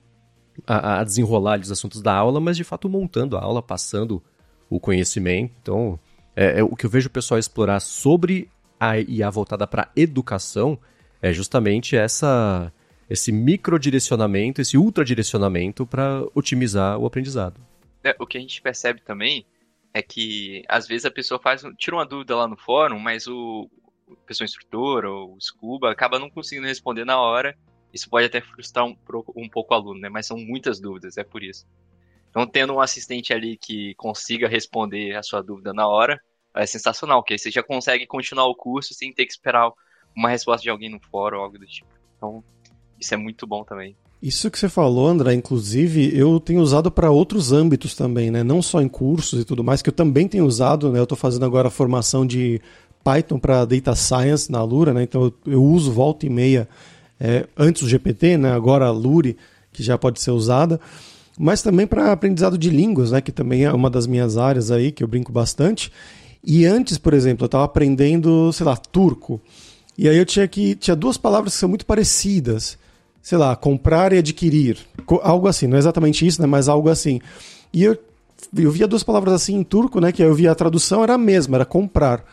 [0.66, 4.24] a, a desenrolar os assuntos da aula, mas de fato montando a aula, passando
[4.72, 5.54] o conhecimento.
[5.62, 6.00] Então,
[6.36, 10.78] é, é o que eu vejo o pessoal explorar sobre a IA voltada para educação
[11.22, 12.72] é justamente essa
[13.10, 17.62] esse microdirecionamento, esse ultradirecionamento para otimizar o aprendizado.
[18.04, 19.46] É, o que a gente percebe também
[19.94, 23.70] é que às vezes a pessoa faz, tira uma dúvida lá no fórum, mas o
[24.12, 27.58] a pessoa instrutora ou o Scuba acaba não conseguindo responder na hora.
[27.94, 28.96] Isso pode até frustrar um,
[29.36, 30.10] um pouco o aluno, né?
[30.10, 31.66] Mas são muitas dúvidas, é por isso.
[32.30, 36.22] Então, tendo um assistente ali que consiga responder a sua dúvida na hora,
[36.58, 39.72] é sensacional, porque aí você já consegue continuar o curso sem ter que esperar
[40.15, 41.89] uma resposta de alguém no fórum ou algo do tipo.
[42.17, 42.43] Então,
[43.00, 43.96] isso é muito bom também.
[44.22, 48.43] Isso que você falou, André, inclusive, eu tenho usado para outros âmbitos também, né?
[48.43, 50.98] Não só em cursos e tudo mais, que eu também tenho usado, né?
[50.98, 52.60] Eu estou fazendo agora a formação de
[53.04, 55.04] Python para Data Science na Lura, né?
[55.04, 56.67] Então eu, eu uso volta e meia
[57.20, 58.52] é, antes o GPT, né?
[58.52, 59.38] Agora a Lure,
[59.72, 60.80] que já pode ser usada,
[61.38, 63.22] mas também para aprendizado de línguas, né?
[63.22, 65.91] Que também é uma das minhas áreas aí que eu brinco bastante.
[66.43, 69.41] E antes, por exemplo, eu estava aprendendo, sei lá, turco.
[69.97, 72.78] E aí eu tinha que tinha duas palavras que são muito parecidas
[73.28, 74.78] sei lá, comprar e adquirir.
[75.21, 76.47] Algo assim, não é exatamente isso, né?
[76.47, 77.19] Mas algo assim.
[77.73, 77.97] E eu,
[78.58, 80.13] eu via duas palavras assim em turco, né?
[80.13, 82.23] Que eu via a tradução era a mesma, era comprar.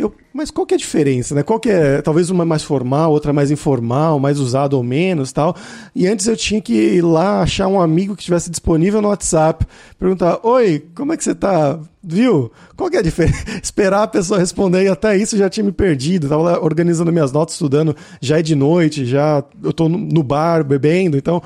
[0.00, 1.42] Eu, mas qual que é a diferença, né?
[1.42, 5.54] Qual que é, talvez uma mais formal, outra mais informal, mais usada ou menos, tal.
[5.94, 9.66] E antes eu tinha que ir lá achar um amigo que estivesse disponível no WhatsApp,
[9.98, 11.78] perguntar: "Oi, como é que você tá?
[12.02, 12.50] Viu?
[12.74, 13.44] Qual que é a diferença?
[13.62, 16.30] Esperar a pessoa responder e até isso já tinha me perdido.
[16.30, 20.64] Tava lá organizando minhas notas, estudando, já é de noite, já eu tô no bar
[20.64, 21.42] bebendo, então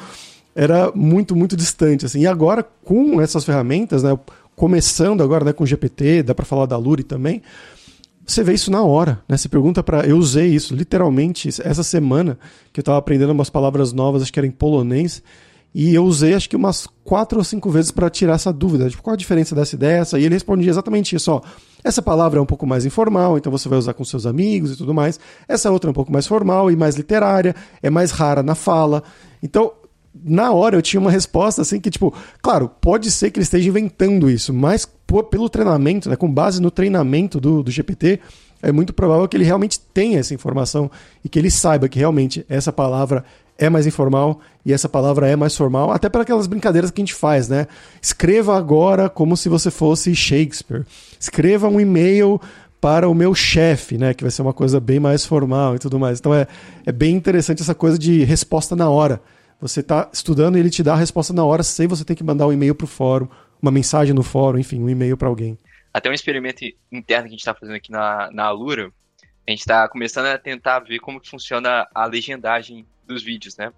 [0.54, 2.20] era muito, muito distante assim.
[2.20, 4.16] E agora com essas ferramentas, né,
[4.54, 7.42] começando agora, né, com GPT, dá para falar da Luri também,
[8.26, 9.36] você vê isso na hora, né?
[9.36, 12.38] Você pergunta para, eu usei isso literalmente essa semana
[12.72, 15.22] que eu estava aprendendo umas palavras novas, acho que era em polonês,
[15.74, 19.02] e eu usei acho que umas quatro ou cinco vezes para tirar essa dúvida, tipo,
[19.02, 20.18] qual a diferença dessa e dessa?
[20.18, 21.42] E ele respondia exatamente isso, ó.
[21.82, 24.76] Essa palavra é um pouco mais informal, então você vai usar com seus amigos e
[24.76, 25.20] tudo mais.
[25.46, 29.02] Essa outra é um pouco mais formal e mais literária, é mais rara na fala.
[29.42, 29.72] Então,
[30.22, 33.68] na hora eu tinha uma resposta assim que, tipo, claro, pode ser que ele esteja
[33.68, 34.88] inventando isso, mas
[35.30, 38.20] pelo treinamento, né, com base no treinamento do, do GPT,
[38.62, 40.90] é muito provável que ele realmente tenha essa informação
[41.22, 43.24] e que ele saiba que realmente essa palavra
[43.58, 47.04] é mais informal e essa palavra é mais formal, até para aquelas brincadeiras que a
[47.04, 47.66] gente faz, né?
[48.00, 50.84] Escreva agora como se você fosse Shakespeare.
[51.20, 52.40] Escreva um e-mail
[52.80, 54.12] para o meu chefe, né?
[54.12, 56.18] Que vai ser uma coisa bem mais formal e tudo mais.
[56.18, 56.46] Então é,
[56.84, 59.20] é bem interessante essa coisa de resposta na hora.
[59.60, 62.24] Você está estudando e ele te dá a resposta na hora sem você ter que
[62.24, 63.28] mandar um e-mail para o fórum,
[63.60, 65.58] uma mensagem no fórum, enfim, um e-mail para alguém.
[65.92, 68.92] Até um experimento interno que a gente está fazendo aqui na, na Alura,
[69.46, 73.72] a gente está começando a tentar ver como que funciona a legendagem dos vídeos, né?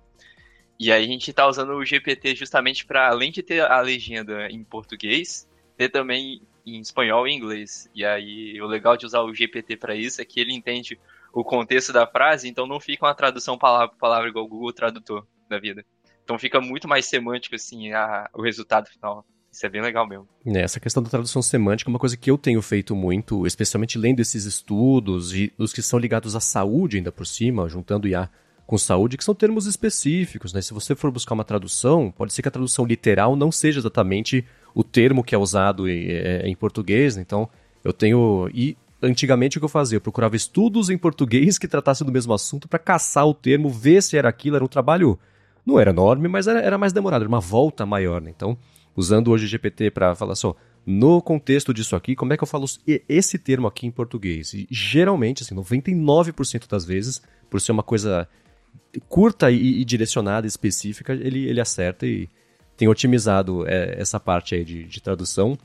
[0.79, 4.49] E aí a gente está usando o GPT justamente para, além de ter a legenda
[4.51, 7.89] em português, ter também em espanhol e inglês.
[7.95, 10.99] E aí o legal de usar o GPT para isso é que ele entende
[11.33, 14.73] o contexto da frase, então não fica uma tradução palavra por palavra igual o Google
[14.73, 15.85] Tradutor da vida.
[16.25, 19.25] Então fica muito mais semântico, assim, a, o resultado final.
[19.51, 20.29] Isso é bem legal mesmo.
[20.45, 23.97] É, essa questão da tradução semântica é uma coisa que eu tenho feito muito, especialmente
[23.97, 28.29] lendo esses estudos e os que são ligados à saúde ainda por cima, juntando IA
[28.67, 30.61] com saúde, que são termos específicos, né?
[30.61, 34.45] Se você for buscar uma tradução, pode ser que a tradução literal não seja exatamente
[34.75, 37.23] o termo que é usado em, é, português, né?
[37.23, 37.49] então
[37.83, 39.97] eu tenho e antigamente o que eu fazia?
[39.97, 44.03] Eu procurava estudos em português que tratassem do mesmo assunto para caçar o termo, ver
[44.03, 45.19] se era aquilo, era um trabalho
[45.67, 48.31] não era enorme, mas era, era mais demorado, era uma volta maior, né?
[48.35, 48.57] Então,
[48.95, 50.55] usando hoje o GPT para falar só,
[50.87, 52.67] no contexto disso aqui, como é que eu falo
[53.09, 54.55] esse termo aqui em português?
[54.55, 58.29] E geralmente, assim, 99% das vezes, por ser uma coisa
[59.09, 62.29] curta e, e, direcionada, específica, ele, ele acerta e
[62.77, 65.59] tem otimizado é, essa parte aí de, de tradução.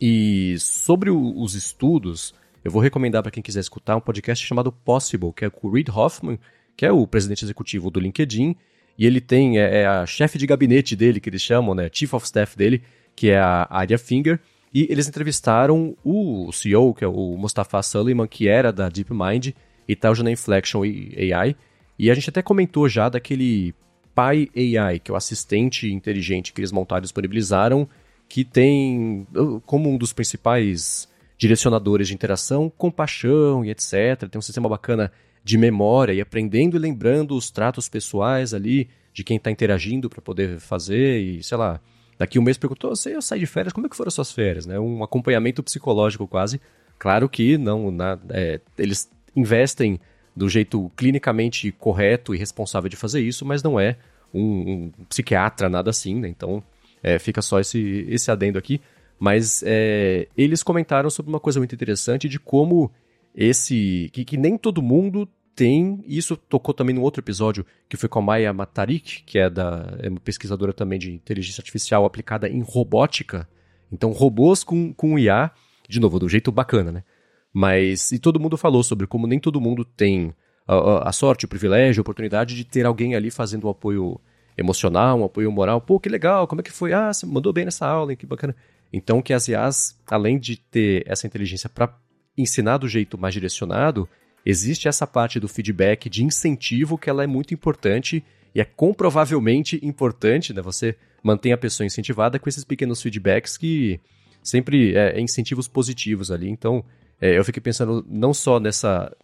[0.00, 2.32] E sobre o, os estudos,
[2.64, 5.72] eu vou recomendar para quem quiser escutar um podcast chamado Possible, que é com o
[5.72, 6.38] Reid Hoffman,
[6.76, 8.56] que é o presidente executivo do LinkedIn,
[8.98, 12.12] e ele tem é, é a chefe de gabinete dele, que eles chamam, né, Chief
[12.14, 12.82] of Staff dele,
[13.14, 14.40] que é a Arya Finger,
[14.72, 19.54] e eles entrevistaram o CEO, que é o Mustafa Sullivan, que era da DeepMind,
[19.88, 21.56] e está hoje na Inflection AI,
[21.98, 23.74] e a gente até comentou já daquele
[24.14, 27.88] Pi AI, que é o assistente inteligente que eles montaram e disponibilizaram,
[28.28, 34.28] que tem uh, como um dos principais direcionadores de interação compaixão e etc.
[34.30, 35.12] Tem um sistema bacana
[35.44, 40.22] de memória e aprendendo e lembrando os tratos pessoais ali de quem está interagindo para
[40.22, 41.78] poder fazer e, sei lá,
[42.18, 44.32] daqui um mês perguntou, você eu saí de férias, como é que foram as suas
[44.32, 44.64] férias?
[44.64, 44.80] Né?
[44.80, 46.60] Um acompanhamento psicológico quase.
[46.98, 50.00] Claro que não, na, é, eles investem
[50.34, 53.96] do jeito clinicamente correto e responsável de fazer isso, mas não é
[54.32, 56.28] um, um psiquiatra, nada assim, né?
[56.28, 56.62] Então,
[57.02, 58.80] é, fica só esse, esse adendo aqui.
[59.18, 62.90] Mas é, eles comentaram sobre uma coisa muito interessante de como
[63.34, 64.10] esse.
[64.12, 66.02] que, que nem todo mundo tem.
[66.06, 69.96] Isso tocou também num outro episódio que foi com a Maya Matarik, que é, da,
[70.00, 73.48] é uma pesquisadora também de inteligência artificial aplicada em robótica.
[73.90, 75.50] Então, robôs com, com IA,
[75.88, 77.04] de novo, do jeito bacana, né?
[77.52, 78.12] Mas.
[78.12, 80.34] E todo mundo falou sobre como nem todo mundo tem
[80.66, 84.20] a, a sorte, o privilégio, a oportunidade de ter alguém ali fazendo um apoio
[84.56, 85.80] emocional, um apoio moral.
[85.80, 86.92] Pô, que legal, como é que foi?
[86.92, 88.16] Ah, você mandou bem nessa aula, hein?
[88.16, 88.54] que bacana.
[88.92, 91.92] Então, que as IAs, além de ter essa inteligência para
[92.36, 94.08] ensinar do jeito mais direcionado,
[94.44, 99.80] existe essa parte do feedback de incentivo que ela é muito importante e é comprovavelmente
[99.82, 100.62] importante, né?
[100.62, 103.98] Você mantém a pessoa incentivada com esses pequenos feedbacks que
[104.42, 106.48] sempre é, é incentivos positivos ali.
[106.48, 106.84] Então,
[107.20, 109.14] é, eu fiquei pensando não só nessa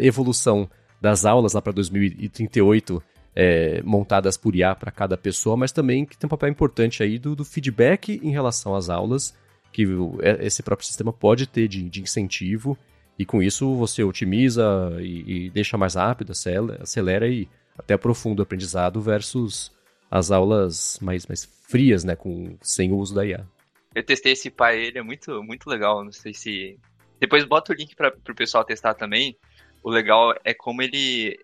[0.00, 0.68] evolução
[1.00, 3.02] das aulas lá para 2038
[3.36, 7.18] é, montadas por IA para cada pessoa, mas também que tem um papel importante aí
[7.18, 9.34] do, do feedback em relação às aulas
[9.74, 9.84] que
[10.22, 12.78] é, esse próprio sistema pode ter de, de incentivo
[13.18, 14.64] e com isso você otimiza
[15.00, 19.72] e, e, deixa mais rápido, acelera, acelera e até aprofunda o aprendizado versus
[20.08, 23.44] as aulas mais, mais frias, né, com, sem o uso da IA.
[23.92, 26.78] Eu testei esse pai, ele é muito, muito legal, não sei se...
[27.18, 29.36] Depois bota o link para o pessoal testar também.
[29.82, 31.36] O legal é como ele,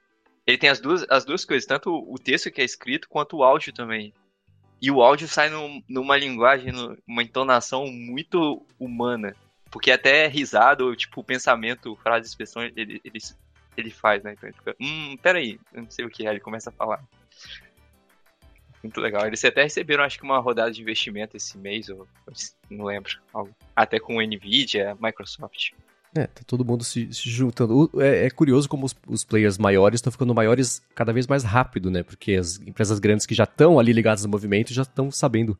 [0.47, 3.43] ele tem as duas, as duas coisas, tanto o texto que é escrito quanto o
[3.43, 4.12] áudio também.
[4.81, 9.37] E o áudio sai num, numa linguagem, numa entonação muito humana.
[9.70, 13.20] Porque até risado, tipo, pensamento, frase, expressão, ele, ele,
[13.76, 14.33] ele faz, né?
[14.33, 17.05] Então ele fica, hum, peraí, eu não sei o que é, ele começa a falar.
[18.83, 19.26] Muito legal.
[19.26, 22.09] Eles até receberam, acho que, uma rodada de investimento esse mês, ou
[22.68, 23.20] não lembro.
[23.33, 23.55] Algo.
[23.76, 25.72] Até com Nvidia, Microsoft.
[26.14, 27.88] É, tá todo mundo se, se juntando.
[27.98, 31.90] É, é, curioso como os, os players maiores estão ficando maiores cada vez mais rápido,
[31.90, 32.02] né?
[32.02, 35.56] Porque as empresas grandes que já estão ali ligadas no movimento já estão sabendo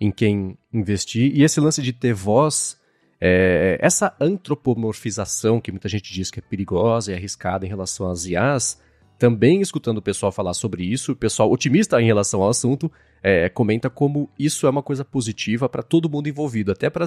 [0.00, 1.32] em quem investir.
[1.36, 2.76] E esse lance de ter voz,
[3.20, 8.26] é, essa antropomorfização que muita gente diz que é perigosa e arriscada em relação às
[8.26, 8.80] IAs,
[9.16, 12.90] também escutando o pessoal falar sobre isso, o pessoal otimista em relação ao assunto,
[13.22, 17.06] é, comenta como isso é uma coisa positiva para todo mundo envolvido, até para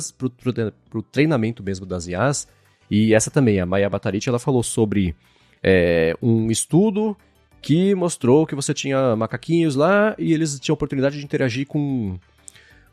[0.94, 2.48] o treinamento mesmo das IAs
[2.90, 5.16] E essa também, a Maya Batariti, ela falou sobre
[5.64, 7.18] é, um estudo
[7.62, 12.18] que mostrou que você tinha macaquinhos lá e eles tinham oportunidade de interagir com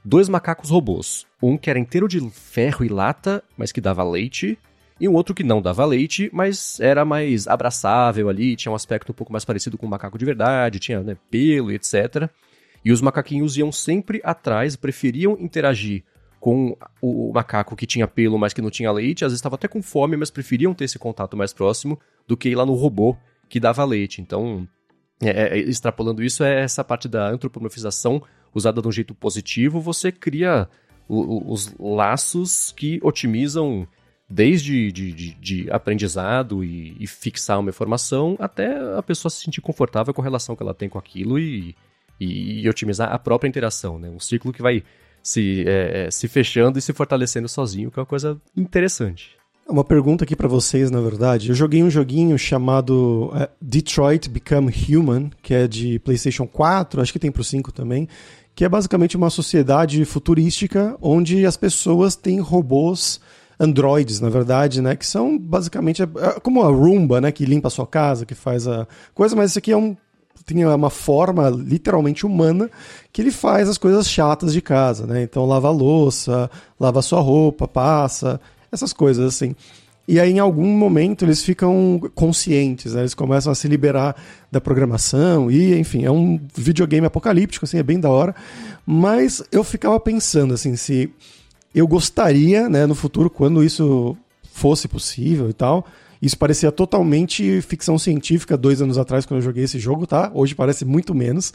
[0.04, 1.26] dois macacos robôs.
[1.42, 4.58] Um que era inteiro de ferro e lata, mas que dava leite,
[5.00, 9.12] e um outro que não dava leite, mas era mais abraçável ali, tinha um aspecto
[9.12, 12.28] um pouco mais parecido com um macaco de verdade, tinha né, pelo e etc.
[12.84, 16.04] E os macaquinhos iam sempre atrás, preferiam interagir
[16.44, 19.66] com o macaco que tinha pelo, mas que não tinha leite, às vezes estava até
[19.66, 23.16] com fome, mas preferiam ter esse contato mais próximo do que ir lá no robô
[23.48, 24.20] que dava leite.
[24.20, 24.68] Então,
[25.22, 28.22] é, é, extrapolando isso, é essa parte da antropomorfização
[28.54, 30.68] usada de um jeito positivo, você cria
[31.08, 33.88] o, os laços que otimizam
[34.28, 39.62] desde de, de, de aprendizado e, e, fixar uma informação até a pessoa se sentir
[39.62, 41.74] confortável com a relação que ela tem com aquilo e,
[42.20, 44.10] e, e otimizar a própria interação, né?
[44.10, 44.84] Um ciclo que vai
[45.24, 49.30] se, é, é, se fechando e se fortalecendo sozinho, que é uma coisa interessante.
[49.66, 51.48] Uma pergunta aqui para vocês, na verdade.
[51.48, 57.10] Eu joguei um joguinho chamado uh, Detroit Become Human, que é de PlayStation 4, acho
[57.10, 58.06] que tem pro 5 também,
[58.54, 63.18] que é basicamente uma sociedade futurística onde as pessoas têm robôs
[63.58, 67.68] androides, na verdade, né, que são basicamente é, é como a Roomba, né, que limpa
[67.68, 69.96] a sua casa, que faz a coisa, mas isso aqui é um
[70.46, 72.70] tem uma forma literalmente humana
[73.12, 75.22] que ele faz as coisas chatas de casa, né?
[75.22, 78.40] Então lava a louça, lava a sua roupa, passa,
[78.70, 79.54] essas coisas assim.
[80.06, 83.00] E aí, em algum momento, eles ficam conscientes, né?
[83.00, 84.14] eles começam a se liberar
[84.52, 88.34] da programação, e, enfim, é um videogame apocalíptico, assim, é bem da hora.
[88.86, 91.10] Mas eu ficava pensando, assim, se
[91.74, 94.14] eu gostaria, né, no futuro, quando isso
[94.52, 95.86] fosse possível e tal,
[96.24, 100.30] isso parecia totalmente ficção científica dois anos atrás, quando eu joguei esse jogo, tá?
[100.32, 101.52] Hoje parece muito menos.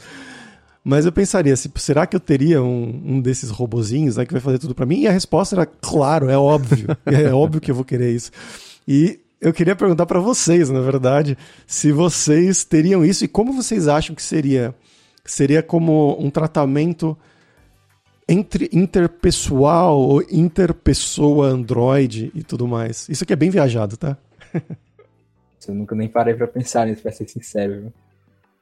[0.84, 4.60] Mas eu pensaria, será que eu teria um, um desses robozinhos né, que vai fazer
[4.60, 5.00] tudo para mim?
[5.00, 6.96] E a resposta era, claro, é óbvio.
[7.04, 8.30] é óbvio que eu vou querer isso.
[8.86, 13.88] E eu queria perguntar para vocês, na verdade, se vocês teriam isso e como vocês
[13.88, 14.72] acham que seria.
[15.24, 17.18] Seria como um tratamento
[18.28, 23.08] entre interpessoal ou interpessoa Android e tudo mais.
[23.08, 24.16] Isso aqui é bem viajado, tá?
[25.68, 27.80] Eu nunca nem parei para pensar nisso, pra ser sincero.
[27.80, 27.92] Viu?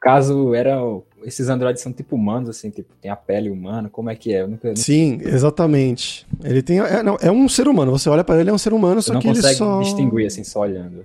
[0.00, 0.78] Caso era.
[1.24, 4.42] Esses androides são tipo humanos, assim, tipo, tem a pele humana, como é que é?
[4.42, 4.80] Eu nunca, nunca...
[4.80, 6.26] Sim, exatamente.
[6.44, 6.78] Ele tem.
[6.80, 7.90] É, não, é um ser humano.
[7.92, 9.80] Você olha para ele, é um ser humano, só não que ele só.
[9.80, 11.04] distinguir, assim, só olhando.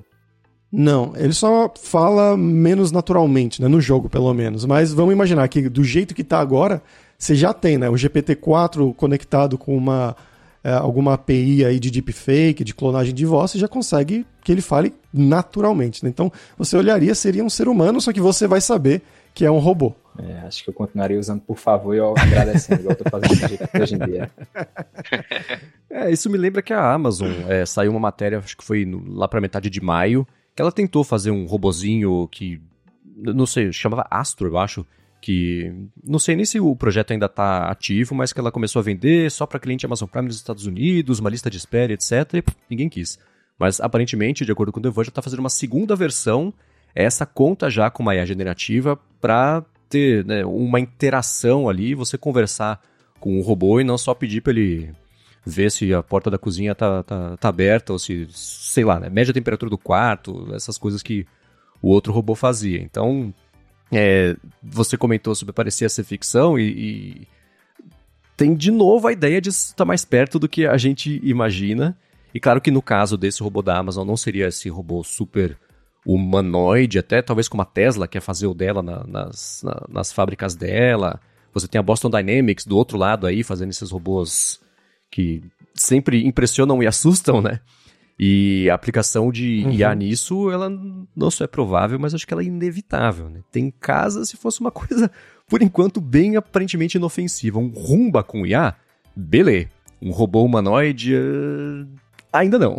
[0.72, 3.68] Não, ele só fala menos naturalmente, né?
[3.68, 4.66] No jogo, pelo menos.
[4.66, 6.82] Mas vamos imaginar que do jeito que tá agora,
[7.18, 7.90] você já tem, né?
[7.90, 10.16] O GPT-4 conectado com uma
[10.64, 14.62] é, alguma API aí de deepfake, de clonagem de voz, você já consegue que ele
[14.62, 16.04] fale naturalmente.
[16.04, 16.10] Né?
[16.10, 19.02] Então, você olharia, seria um ser humano, só que você vai saber
[19.34, 19.94] que é um robô.
[20.18, 23.96] É, acho que eu continuaria usando por favor e agradecendo, igual eu tô fazendo hoje
[23.96, 24.32] em dia.
[25.96, 29.14] É, isso me lembra que a Amazon é, saiu uma matéria, acho que foi no,
[29.14, 32.60] lá pra metade de maio, que ela tentou fazer um robozinho que,
[33.16, 34.84] não sei, chamava Astro, eu acho,
[35.24, 38.84] que não sei nem se o projeto ainda está ativo, mas que ela começou a
[38.84, 42.12] vender só para cliente Amazon Prime nos Estados Unidos, uma lista de espera, etc.
[42.34, 43.18] E pff, ninguém quis.
[43.58, 46.54] Mas aparentemente, de acordo com o The Verge, está fazendo uma segunda versão,
[46.94, 52.82] essa conta já com uma IA generativa para ter né, uma interação ali, você conversar
[53.18, 54.92] com o robô e não só pedir para ele
[55.46, 59.10] ver se a porta da cozinha tá, tá, tá aberta ou se, sei lá, né,
[59.10, 61.26] mede a temperatura do quarto, essas coisas que
[61.82, 62.82] o outro robô fazia.
[62.82, 63.34] Então,
[63.98, 67.28] é, você comentou sobre parecer ser ficção e, e,
[68.36, 71.98] tem de novo a ideia de estar mais perto do que a gente imagina.
[72.34, 75.58] E claro que no caso desse robô da Amazon não seria esse robô super
[76.06, 80.56] humanoide, até talvez como a Tesla quer fazer o dela na, nas, na, nas fábricas
[80.56, 81.20] dela.
[81.54, 84.60] Você tem a Boston Dynamics do outro lado aí fazendo esses robôs
[85.12, 85.44] que
[85.76, 87.60] sempre impressionam e assustam, né?
[88.18, 89.72] E a aplicação de uhum.
[89.72, 90.70] IA nisso, ela
[91.16, 93.30] não só é provável, mas acho que ela é inevitável.
[93.30, 93.40] Né?
[93.52, 95.10] Tem casa se fosse uma coisa,
[95.48, 97.60] por enquanto, bem aparentemente inofensiva.
[97.60, 98.76] Um rumba com IA,
[99.16, 99.70] beleza.
[100.02, 101.88] Um robô humanoide, uh,
[102.32, 102.78] ainda não.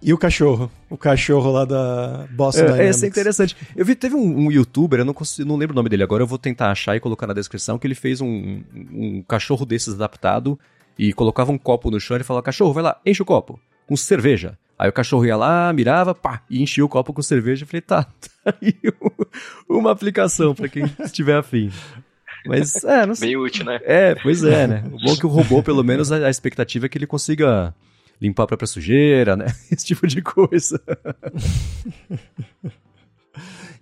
[0.00, 0.70] e o cachorro?
[0.88, 2.96] O cachorro lá da Boston é, Dynamics.
[2.96, 3.56] Esse é interessante.
[3.76, 6.22] Eu vi, teve um, um youtuber, eu não, consigo, não lembro o nome dele agora,
[6.22, 9.94] eu vou tentar achar e colocar na descrição, que ele fez um, um cachorro desses
[9.94, 10.58] adaptado
[10.96, 13.96] e colocava um copo no chão e falava, cachorro, vai lá, enche o copo com
[13.96, 14.58] cerveja.
[14.78, 17.64] Aí o cachorro ia lá, mirava, pá, e enchia o copo com cerveja.
[17.64, 18.04] Eu falei, tá,
[18.44, 18.74] tá aí
[19.68, 21.70] uma aplicação para quem estiver afim.
[22.46, 23.28] Mas, é, não sei.
[23.28, 23.80] Bem útil, né?
[23.84, 24.84] É, pois é, né?
[24.86, 27.74] O bom é que o robô, pelo menos, a, a expectativa é que ele consiga
[28.20, 29.46] limpar a própria sujeira, né?
[29.70, 30.80] Esse tipo de coisa.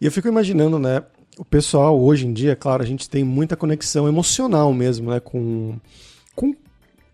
[0.00, 1.03] e eu fico imaginando, né?
[1.38, 5.18] O pessoal, hoje em dia, claro, a gente tem muita conexão emocional mesmo, né?
[5.18, 5.78] Com,
[6.22, 6.22] com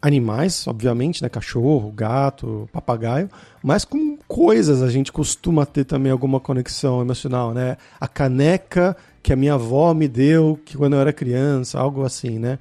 [0.00, 1.28] animais, obviamente, né?
[1.28, 3.28] Cachorro, gato, papagaio,
[3.62, 7.76] mas com coisas a gente costuma ter também alguma conexão emocional, né?
[8.00, 12.38] A caneca que a minha avó me deu que quando eu era criança, algo assim,
[12.38, 12.58] né?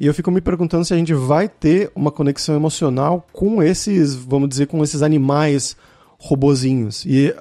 [0.00, 4.14] E eu fico me perguntando se a gente vai ter uma conexão emocional com esses,
[4.14, 5.76] vamos dizer, com esses animais
[6.18, 7.04] robozinhos.
[7.04, 7.34] E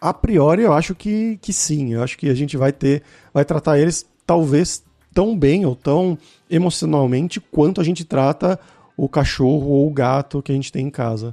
[0.00, 3.44] a priori eu acho que, que sim, eu acho que a gente vai ter, vai
[3.44, 4.82] tratar eles talvez
[5.12, 6.18] tão bem ou tão
[6.50, 8.58] emocionalmente quanto a gente trata
[8.98, 11.32] o cachorro ou o gato que a gente tem em casa.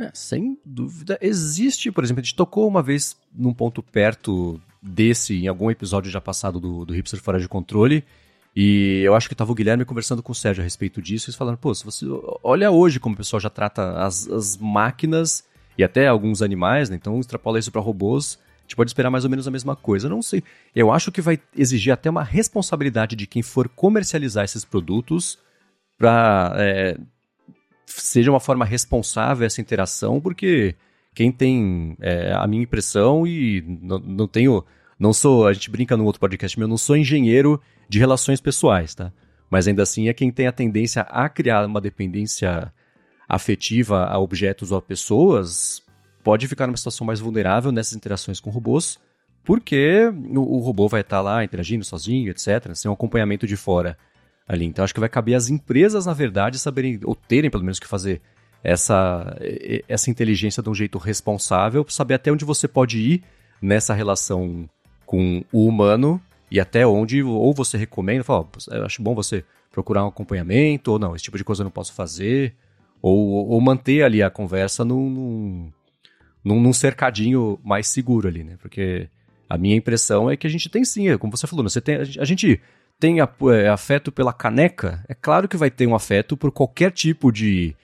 [0.00, 1.16] É, sem dúvida.
[1.22, 6.10] Existe, por exemplo, a gente tocou uma vez num ponto perto desse, em algum episódio
[6.10, 8.04] já passado do, do Hipster Fora de Controle,
[8.54, 11.32] e eu acho que estava o Guilherme conversando com o Sérgio a respeito disso, e
[11.32, 12.04] falando, pô, se você
[12.42, 15.44] olha hoje como o pessoal já trata as, as máquinas
[15.78, 16.96] e até alguns animais, né?
[16.96, 20.08] Então extrapola isso para robôs, a gente pode esperar mais ou menos a mesma coisa.
[20.08, 20.42] Não sei.
[20.74, 25.38] Eu acho que vai exigir até uma responsabilidade de quem for comercializar esses produtos
[25.98, 26.96] para é,
[27.86, 30.74] seja uma forma responsável essa interação, porque
[31.14, 34.64] quem tem é, a minha impressão e não, não tenho.
[34.98, 35.46] Não sou.
[35.46, 39.12] A gente brinca no outro podcast, mas eu não sou engenheiro de relações pessoais, tá?
[39.50, 42.72] Mas ainda assim é quem tem a tendência a criar uma dependência
[43.28, 45.82] afetiva a objetos ou a pessoas,
[46.22, 48.98] pode ficar numa situação mais vulnerável nessas interações com robôs,
[49.44, 53.98] porque o, o robô vai estar lá interagindo sozinho, etc., sem um acompanhamento de fora
[54.54, 54.66] ali.
[54.66, 57.86] Então acho que vai caber às empresas, na verdade, saberem, ou terem pelo menos que
[57.86, 58.20] fazer
[58.62, 59.36] essa,
[59.88, 63.22] essa inteligência de um jeito responsável, saber até onde você pode ir
[63.60, 64.68] nessa relação
[65.04, 68.46] com o humano e até onde ou você recomenda, fala,
[68.84, 71.94] acho bom você procurar um acompanhamento, ou não, esse tipo de coisa eu não posso
[71.94, 72.54] fazer,
[73.00, 75.72] ou, ou manter ali a conversa num,
[76.44, 78.56] num, num, cercadinho mais seguro ali, né?
[78.60, 79.08] Porque
[79.48, 81.70] a minha impressão é que a gente tem sim, é como você falou, né?
[81.70, 82.60] você tem, a gente
[83.02, 87.32] tem é, afeto pela caneca, é claro que vai ter um afeto por qualquer tipo
[87.32, 87.74] de,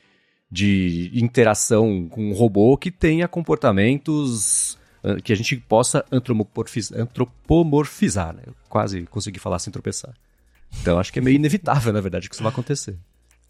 [0.49, 8.33] de interação com um robô que tenha comportamentos ah, que a gente possa antropomorfizar.
[8.33, 8.43] Né?
[8.47, 10.15] Eu quase consegui falar sem tropeçar.
[10.81, 12.97] Então acho que é meio inevitável, na verdade, que isso vai acontecer.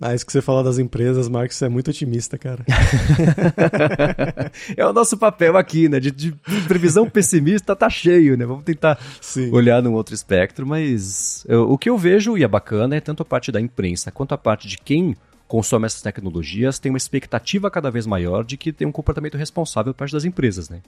[0.01, 2.65] Ah, isso que você fala das empresas, Marcos, é muito otimista, cara.
[4.77, 5.99] é o nosso papel aqui, né?
[5.99, 6.33] De, de,
[6.69, 8.47] previsão pessimista tá cheio, né?
[8.47, 9.51] Vamos tentar Sim.
[9.51, 13.25] olhar num outro espectro, mas eu, o que eu vejo, e é bacana, é tanto
[13.25, 15.17] a parte da imprensa quanto a parte de quem
[15.49, 19.93] consome essas tecnologias tem uma expectativa cada vez maior de que tem um comportamento responsável
[19.93, 20.81] por parte das empresas, né?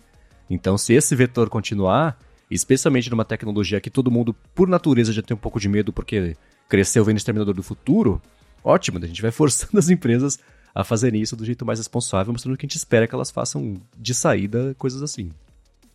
[0.49, 2.17] Então, se esse vetor continuar,
[2.49, 6.37] especialmente numa tecnologia que todo mundo, por natureza, já tem um pouco de medo porque
[6.69, 8.23] cresceu vendo Exterminador do Futuro
[8.63, 9.07] ótimo, né?
[9.07, 10.39] a gente vai forçando as empresas
[10.75, 13.77] a fazerem isso do jeito mais responsável, mostrando que a gente espera que elas façam
[13.97, 15.31] de saída coisas assim.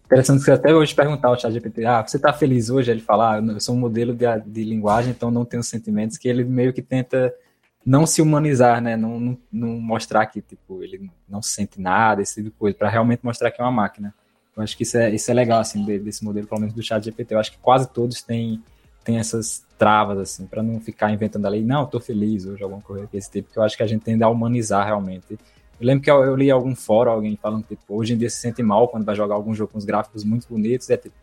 [0.06, 2.92] Interessante que até hoje perguntar ao ChatGPT, ah, você está feliz hoje?
[2.92, 6.28] Ele fala, ah, eu sou um modelo de, de linguagem, então não tenho sentimentos, que
[6.28, 7.34] ele meio que tenta
[7.86, 8.96] não se humanizar, né?
[8.98, 12.90] Não, não, não, mostrar que tipo ele não sente nada, esse tipo de coisa, para
[12.90, 14.14] realmente mostrar que é uma máquina.
[14.56, 17.04] Eu acho que isso é, isso é legal assim desse modelo, pelo menos do Chat
[17.04, 17.34] GPT.
[17.34, 18.64] Eu acho que quase todos têm,
[19.06, 22.82] têm essas travas, assim, para não ficar inventando a lei, não, tô feliz hoje, alguma
[22.82, 25.34] coisa desse tipo, que eu acho que a gente tende a humanizar realmente.
[25.80, 28.38] Eu lembro que eu, eu li algum fórum, alguém falando, tipo, hoje em dia se
[28.38, 31.16] sente mal quando vai jogar algum jogo com os gráficos muito bonitos, é tipo,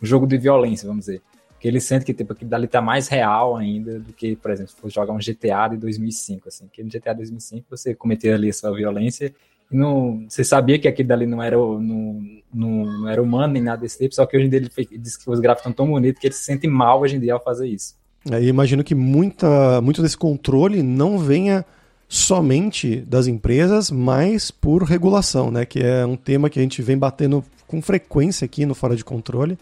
[0.00, 1.22] um jogo de violência, vamos dizer.
[1.58, 4.72] Que ele sente que, tipo, aquilo dali tá mais real ainda do que, por exemplo,
[4.72, 8.50] se for jogar um GTA de 2005, assim, que no GTA 2005 você cometer ali
[8.50, 9.34] a sua violência
[9.70, 12.20] não, você sabia que aquilo dali não era, não,
[12.52, 15.16] não, não, era humano nem nada desse tipo, só que hoje em dia ele diz
[15.16, 17.42] que os gráficos estão tão bonitos que ele se sente mal hoje em dia ao
[17.42, 17.94] fazer isso.
[18.30, 21.64] Aí imagino que muita, muito desse controle não venha
[22.08, 25.64] somente das empresas, mas por regulação, né?
[25.64, 29.04] Que é um tema que a gente vem batendo com frequência aqui no Fora de
[29.04, 29.56] Controle,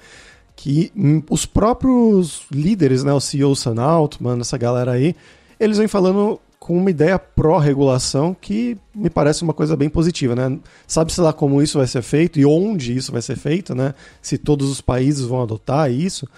[0.57, 0.91] que
[1.30, 3.12] os próprios líderes, né?
[3.12, 5.14] O CEO Sam Altman, essa galera aí,
[5.61, 10.59] eles vêm falando com uma ideia pró-regulação que me parece uma coisa bem positiva, né?
[10.86, 13.94] Sabe-se lá como isso vai ser feito e onde isso vai ser feito, né?
[14.20, 16.28] Se todos os países vão adotar isso,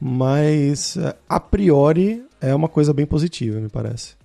[0.00, 4.16] mas é, a priori é uma coisa bem positiva, me parece.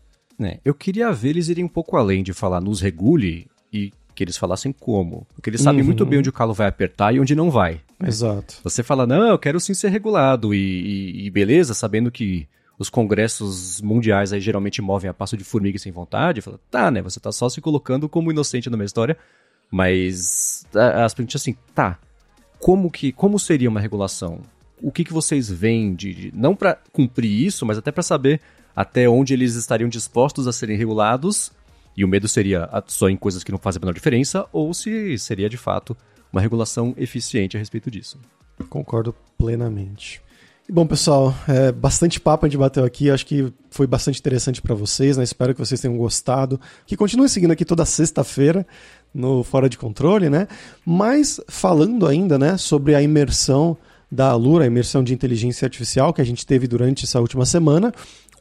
[0.41, 4.23] É, eu queria ver eles irem um pouco além de falar nos regule e que
[4.23, 5.25] eles falassem como.
[5.33, 5.87] Porque eles sabem uhum.
[5.87, 7.79] muito bem onde o calo vai apertar e onde não vai.
[7.99, 8.09] Né?
[8.09, 8.55] Exato.
[8.63, 12.47] Você fala, não, eu quero sim ser regulado e, e, e, beleza, sabendo que
[12.77, 16.41] os congressos mundiais aí geralmente movem a passo de formiga sem vontade.
[16.41, 19.17] Fala, tá, né, você tá só se colocando como inocente na minha história,
[19.71, 21.99] mas as perguntas assim, tá,
[22.59, 24.41] como que, como seria uma regulação?
[24.83, 28.41] o que, que vocês veem de, de não para cumprir isso, mas até para saber
[28.75, 31.51] até onde eles estariam dispostos a serem regulados,
[31.95, 35.17] e o medo seria só em coisas que não fazem a menor diferença, ou se
[35.17, 35.95] seria de fato
[36.31, 38.19] uma regulação eficiente a respeito disso.
[38.69, 40.21] Concordo plenamente.
[40.69, 43.11] Bom, pessoal, é, bastante papo a gente bateu aqui.
[43.11, 45.23] Acho que foi bastante interessante para vocês, né?
[45.23, 46.59] Espero que vocês tenham gostado.
[46.85, 48.65] Que continuem seguindo aqui toda sexta-feira
[49.13, 50.47] no Fora de Controle, né?
[50.85, 53.77] Mas falando ainda, né, sobre a imersão
[54.09, 57.93] da Alura, a imersão de inteligência artificial que a gente teve durante essa última semana.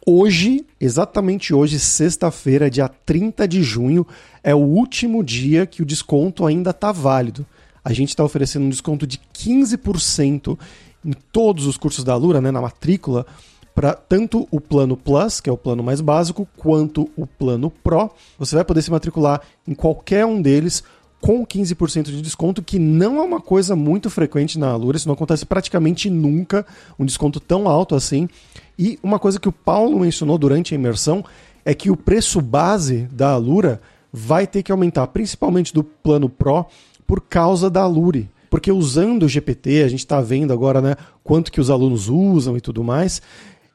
[0.07, 4.07] Hoje, exatamente hoje, sexta-feira, dia 30 de junho,
[4.45, 7.45] é o último dia que o desconto ainda está válido.
[7.85, 10.57] A gente está oferecendo um desconto de 15%
[11.05, 13.27] em todos os cursos da Alura, né, na matrícula,
[13.75, 18.11] para tanto o plano Plus, que é o plano mais básico, quanto o plano Pro.
[18.39, 20.83] Você vai poder se matricular em qualquer um deles
[21.23, 25.15] com 15% de desconto, que não é uma coisa muito frequente na Alura, isso não
[25.15, 26.67] acontece praticamente nunca,
[26.99, 28.29] um desconto tão alto assim.
[28.77, 31.25] E uma coisa que o Paulo mencionou durante a imersão
[31.65, 33.81] é que o preço base da Alura
[34.13, 36.67] vai ter que aumentar, principalmente do plano Pro,
[37.07, 38.29] por causa da Alure.
[38.53, 40.95] Porque usando o GPT, a gente está vendo agora né,
[41.25, 43.23] quanto que os alunos usam e tudo mais,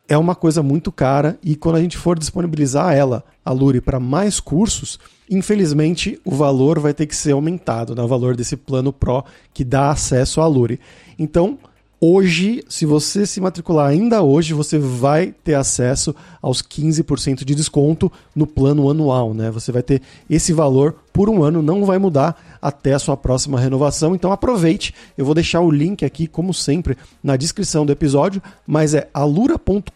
[0.08, 4.00] é uma coisa muito cara e quando a gente for disponibilizar ela, a Luri, para
[4.00, 8.94] mais cursos, infelizmente o valor vai ter que ser aumentado, né, o valor desse plano
[8.94, 10.80] Pro que dá acesso à Luri.
[11.18, 11.58] Então,
[12.00, 18.12] Hoje, se você se matricular ainda hoje, você vai ter acesso aos 15% de desconto
[18.36, 19.50] no plano anual, né?
[19.50, 23.60] Você vai ter esse valor por um ano, não vai mudar até a sua próxima
[23.60, 24.14] renovação.
[24.14, 28.94] Então aproveite, eu vou deixar o link aqui, como sempre, na descrição do episódio, mas
[28.94, 29.90] é alura.com.br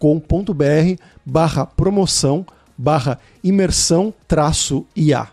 [1.24, 2.44] barra promoção
[2.76, 5.28] barra imersão traço IA.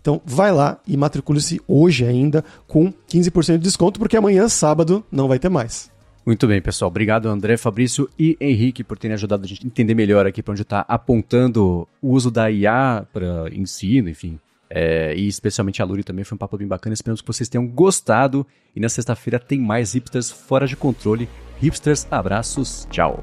[0.00, 5.26] Então vai lá e matricule-se hoje ainda com 15% de desconto, porque amanhã, sábado, não
[5.26, 5.91] vai ter mais.
[6.24, 6.88] Muito bem, pessoal.
[6.88, 10.52] Obrigado, André, Fabrício e Henrique, por terem ajudado a gente a entender melhor aqui para
[10.52, 14.38] onde está apontando o uso da IA para ensino, enfim.
[14.70, 16.94] É, e especialmente a Luri também foi um papo bem bacana.
[16.94, 18.46] Esperamos que vocês tenham gostado.
[18.74, 21.28] E na sexta-feira tem mais hipsters fora de controle.
[21.60, 23.22] Hipsters, abraços, tchau.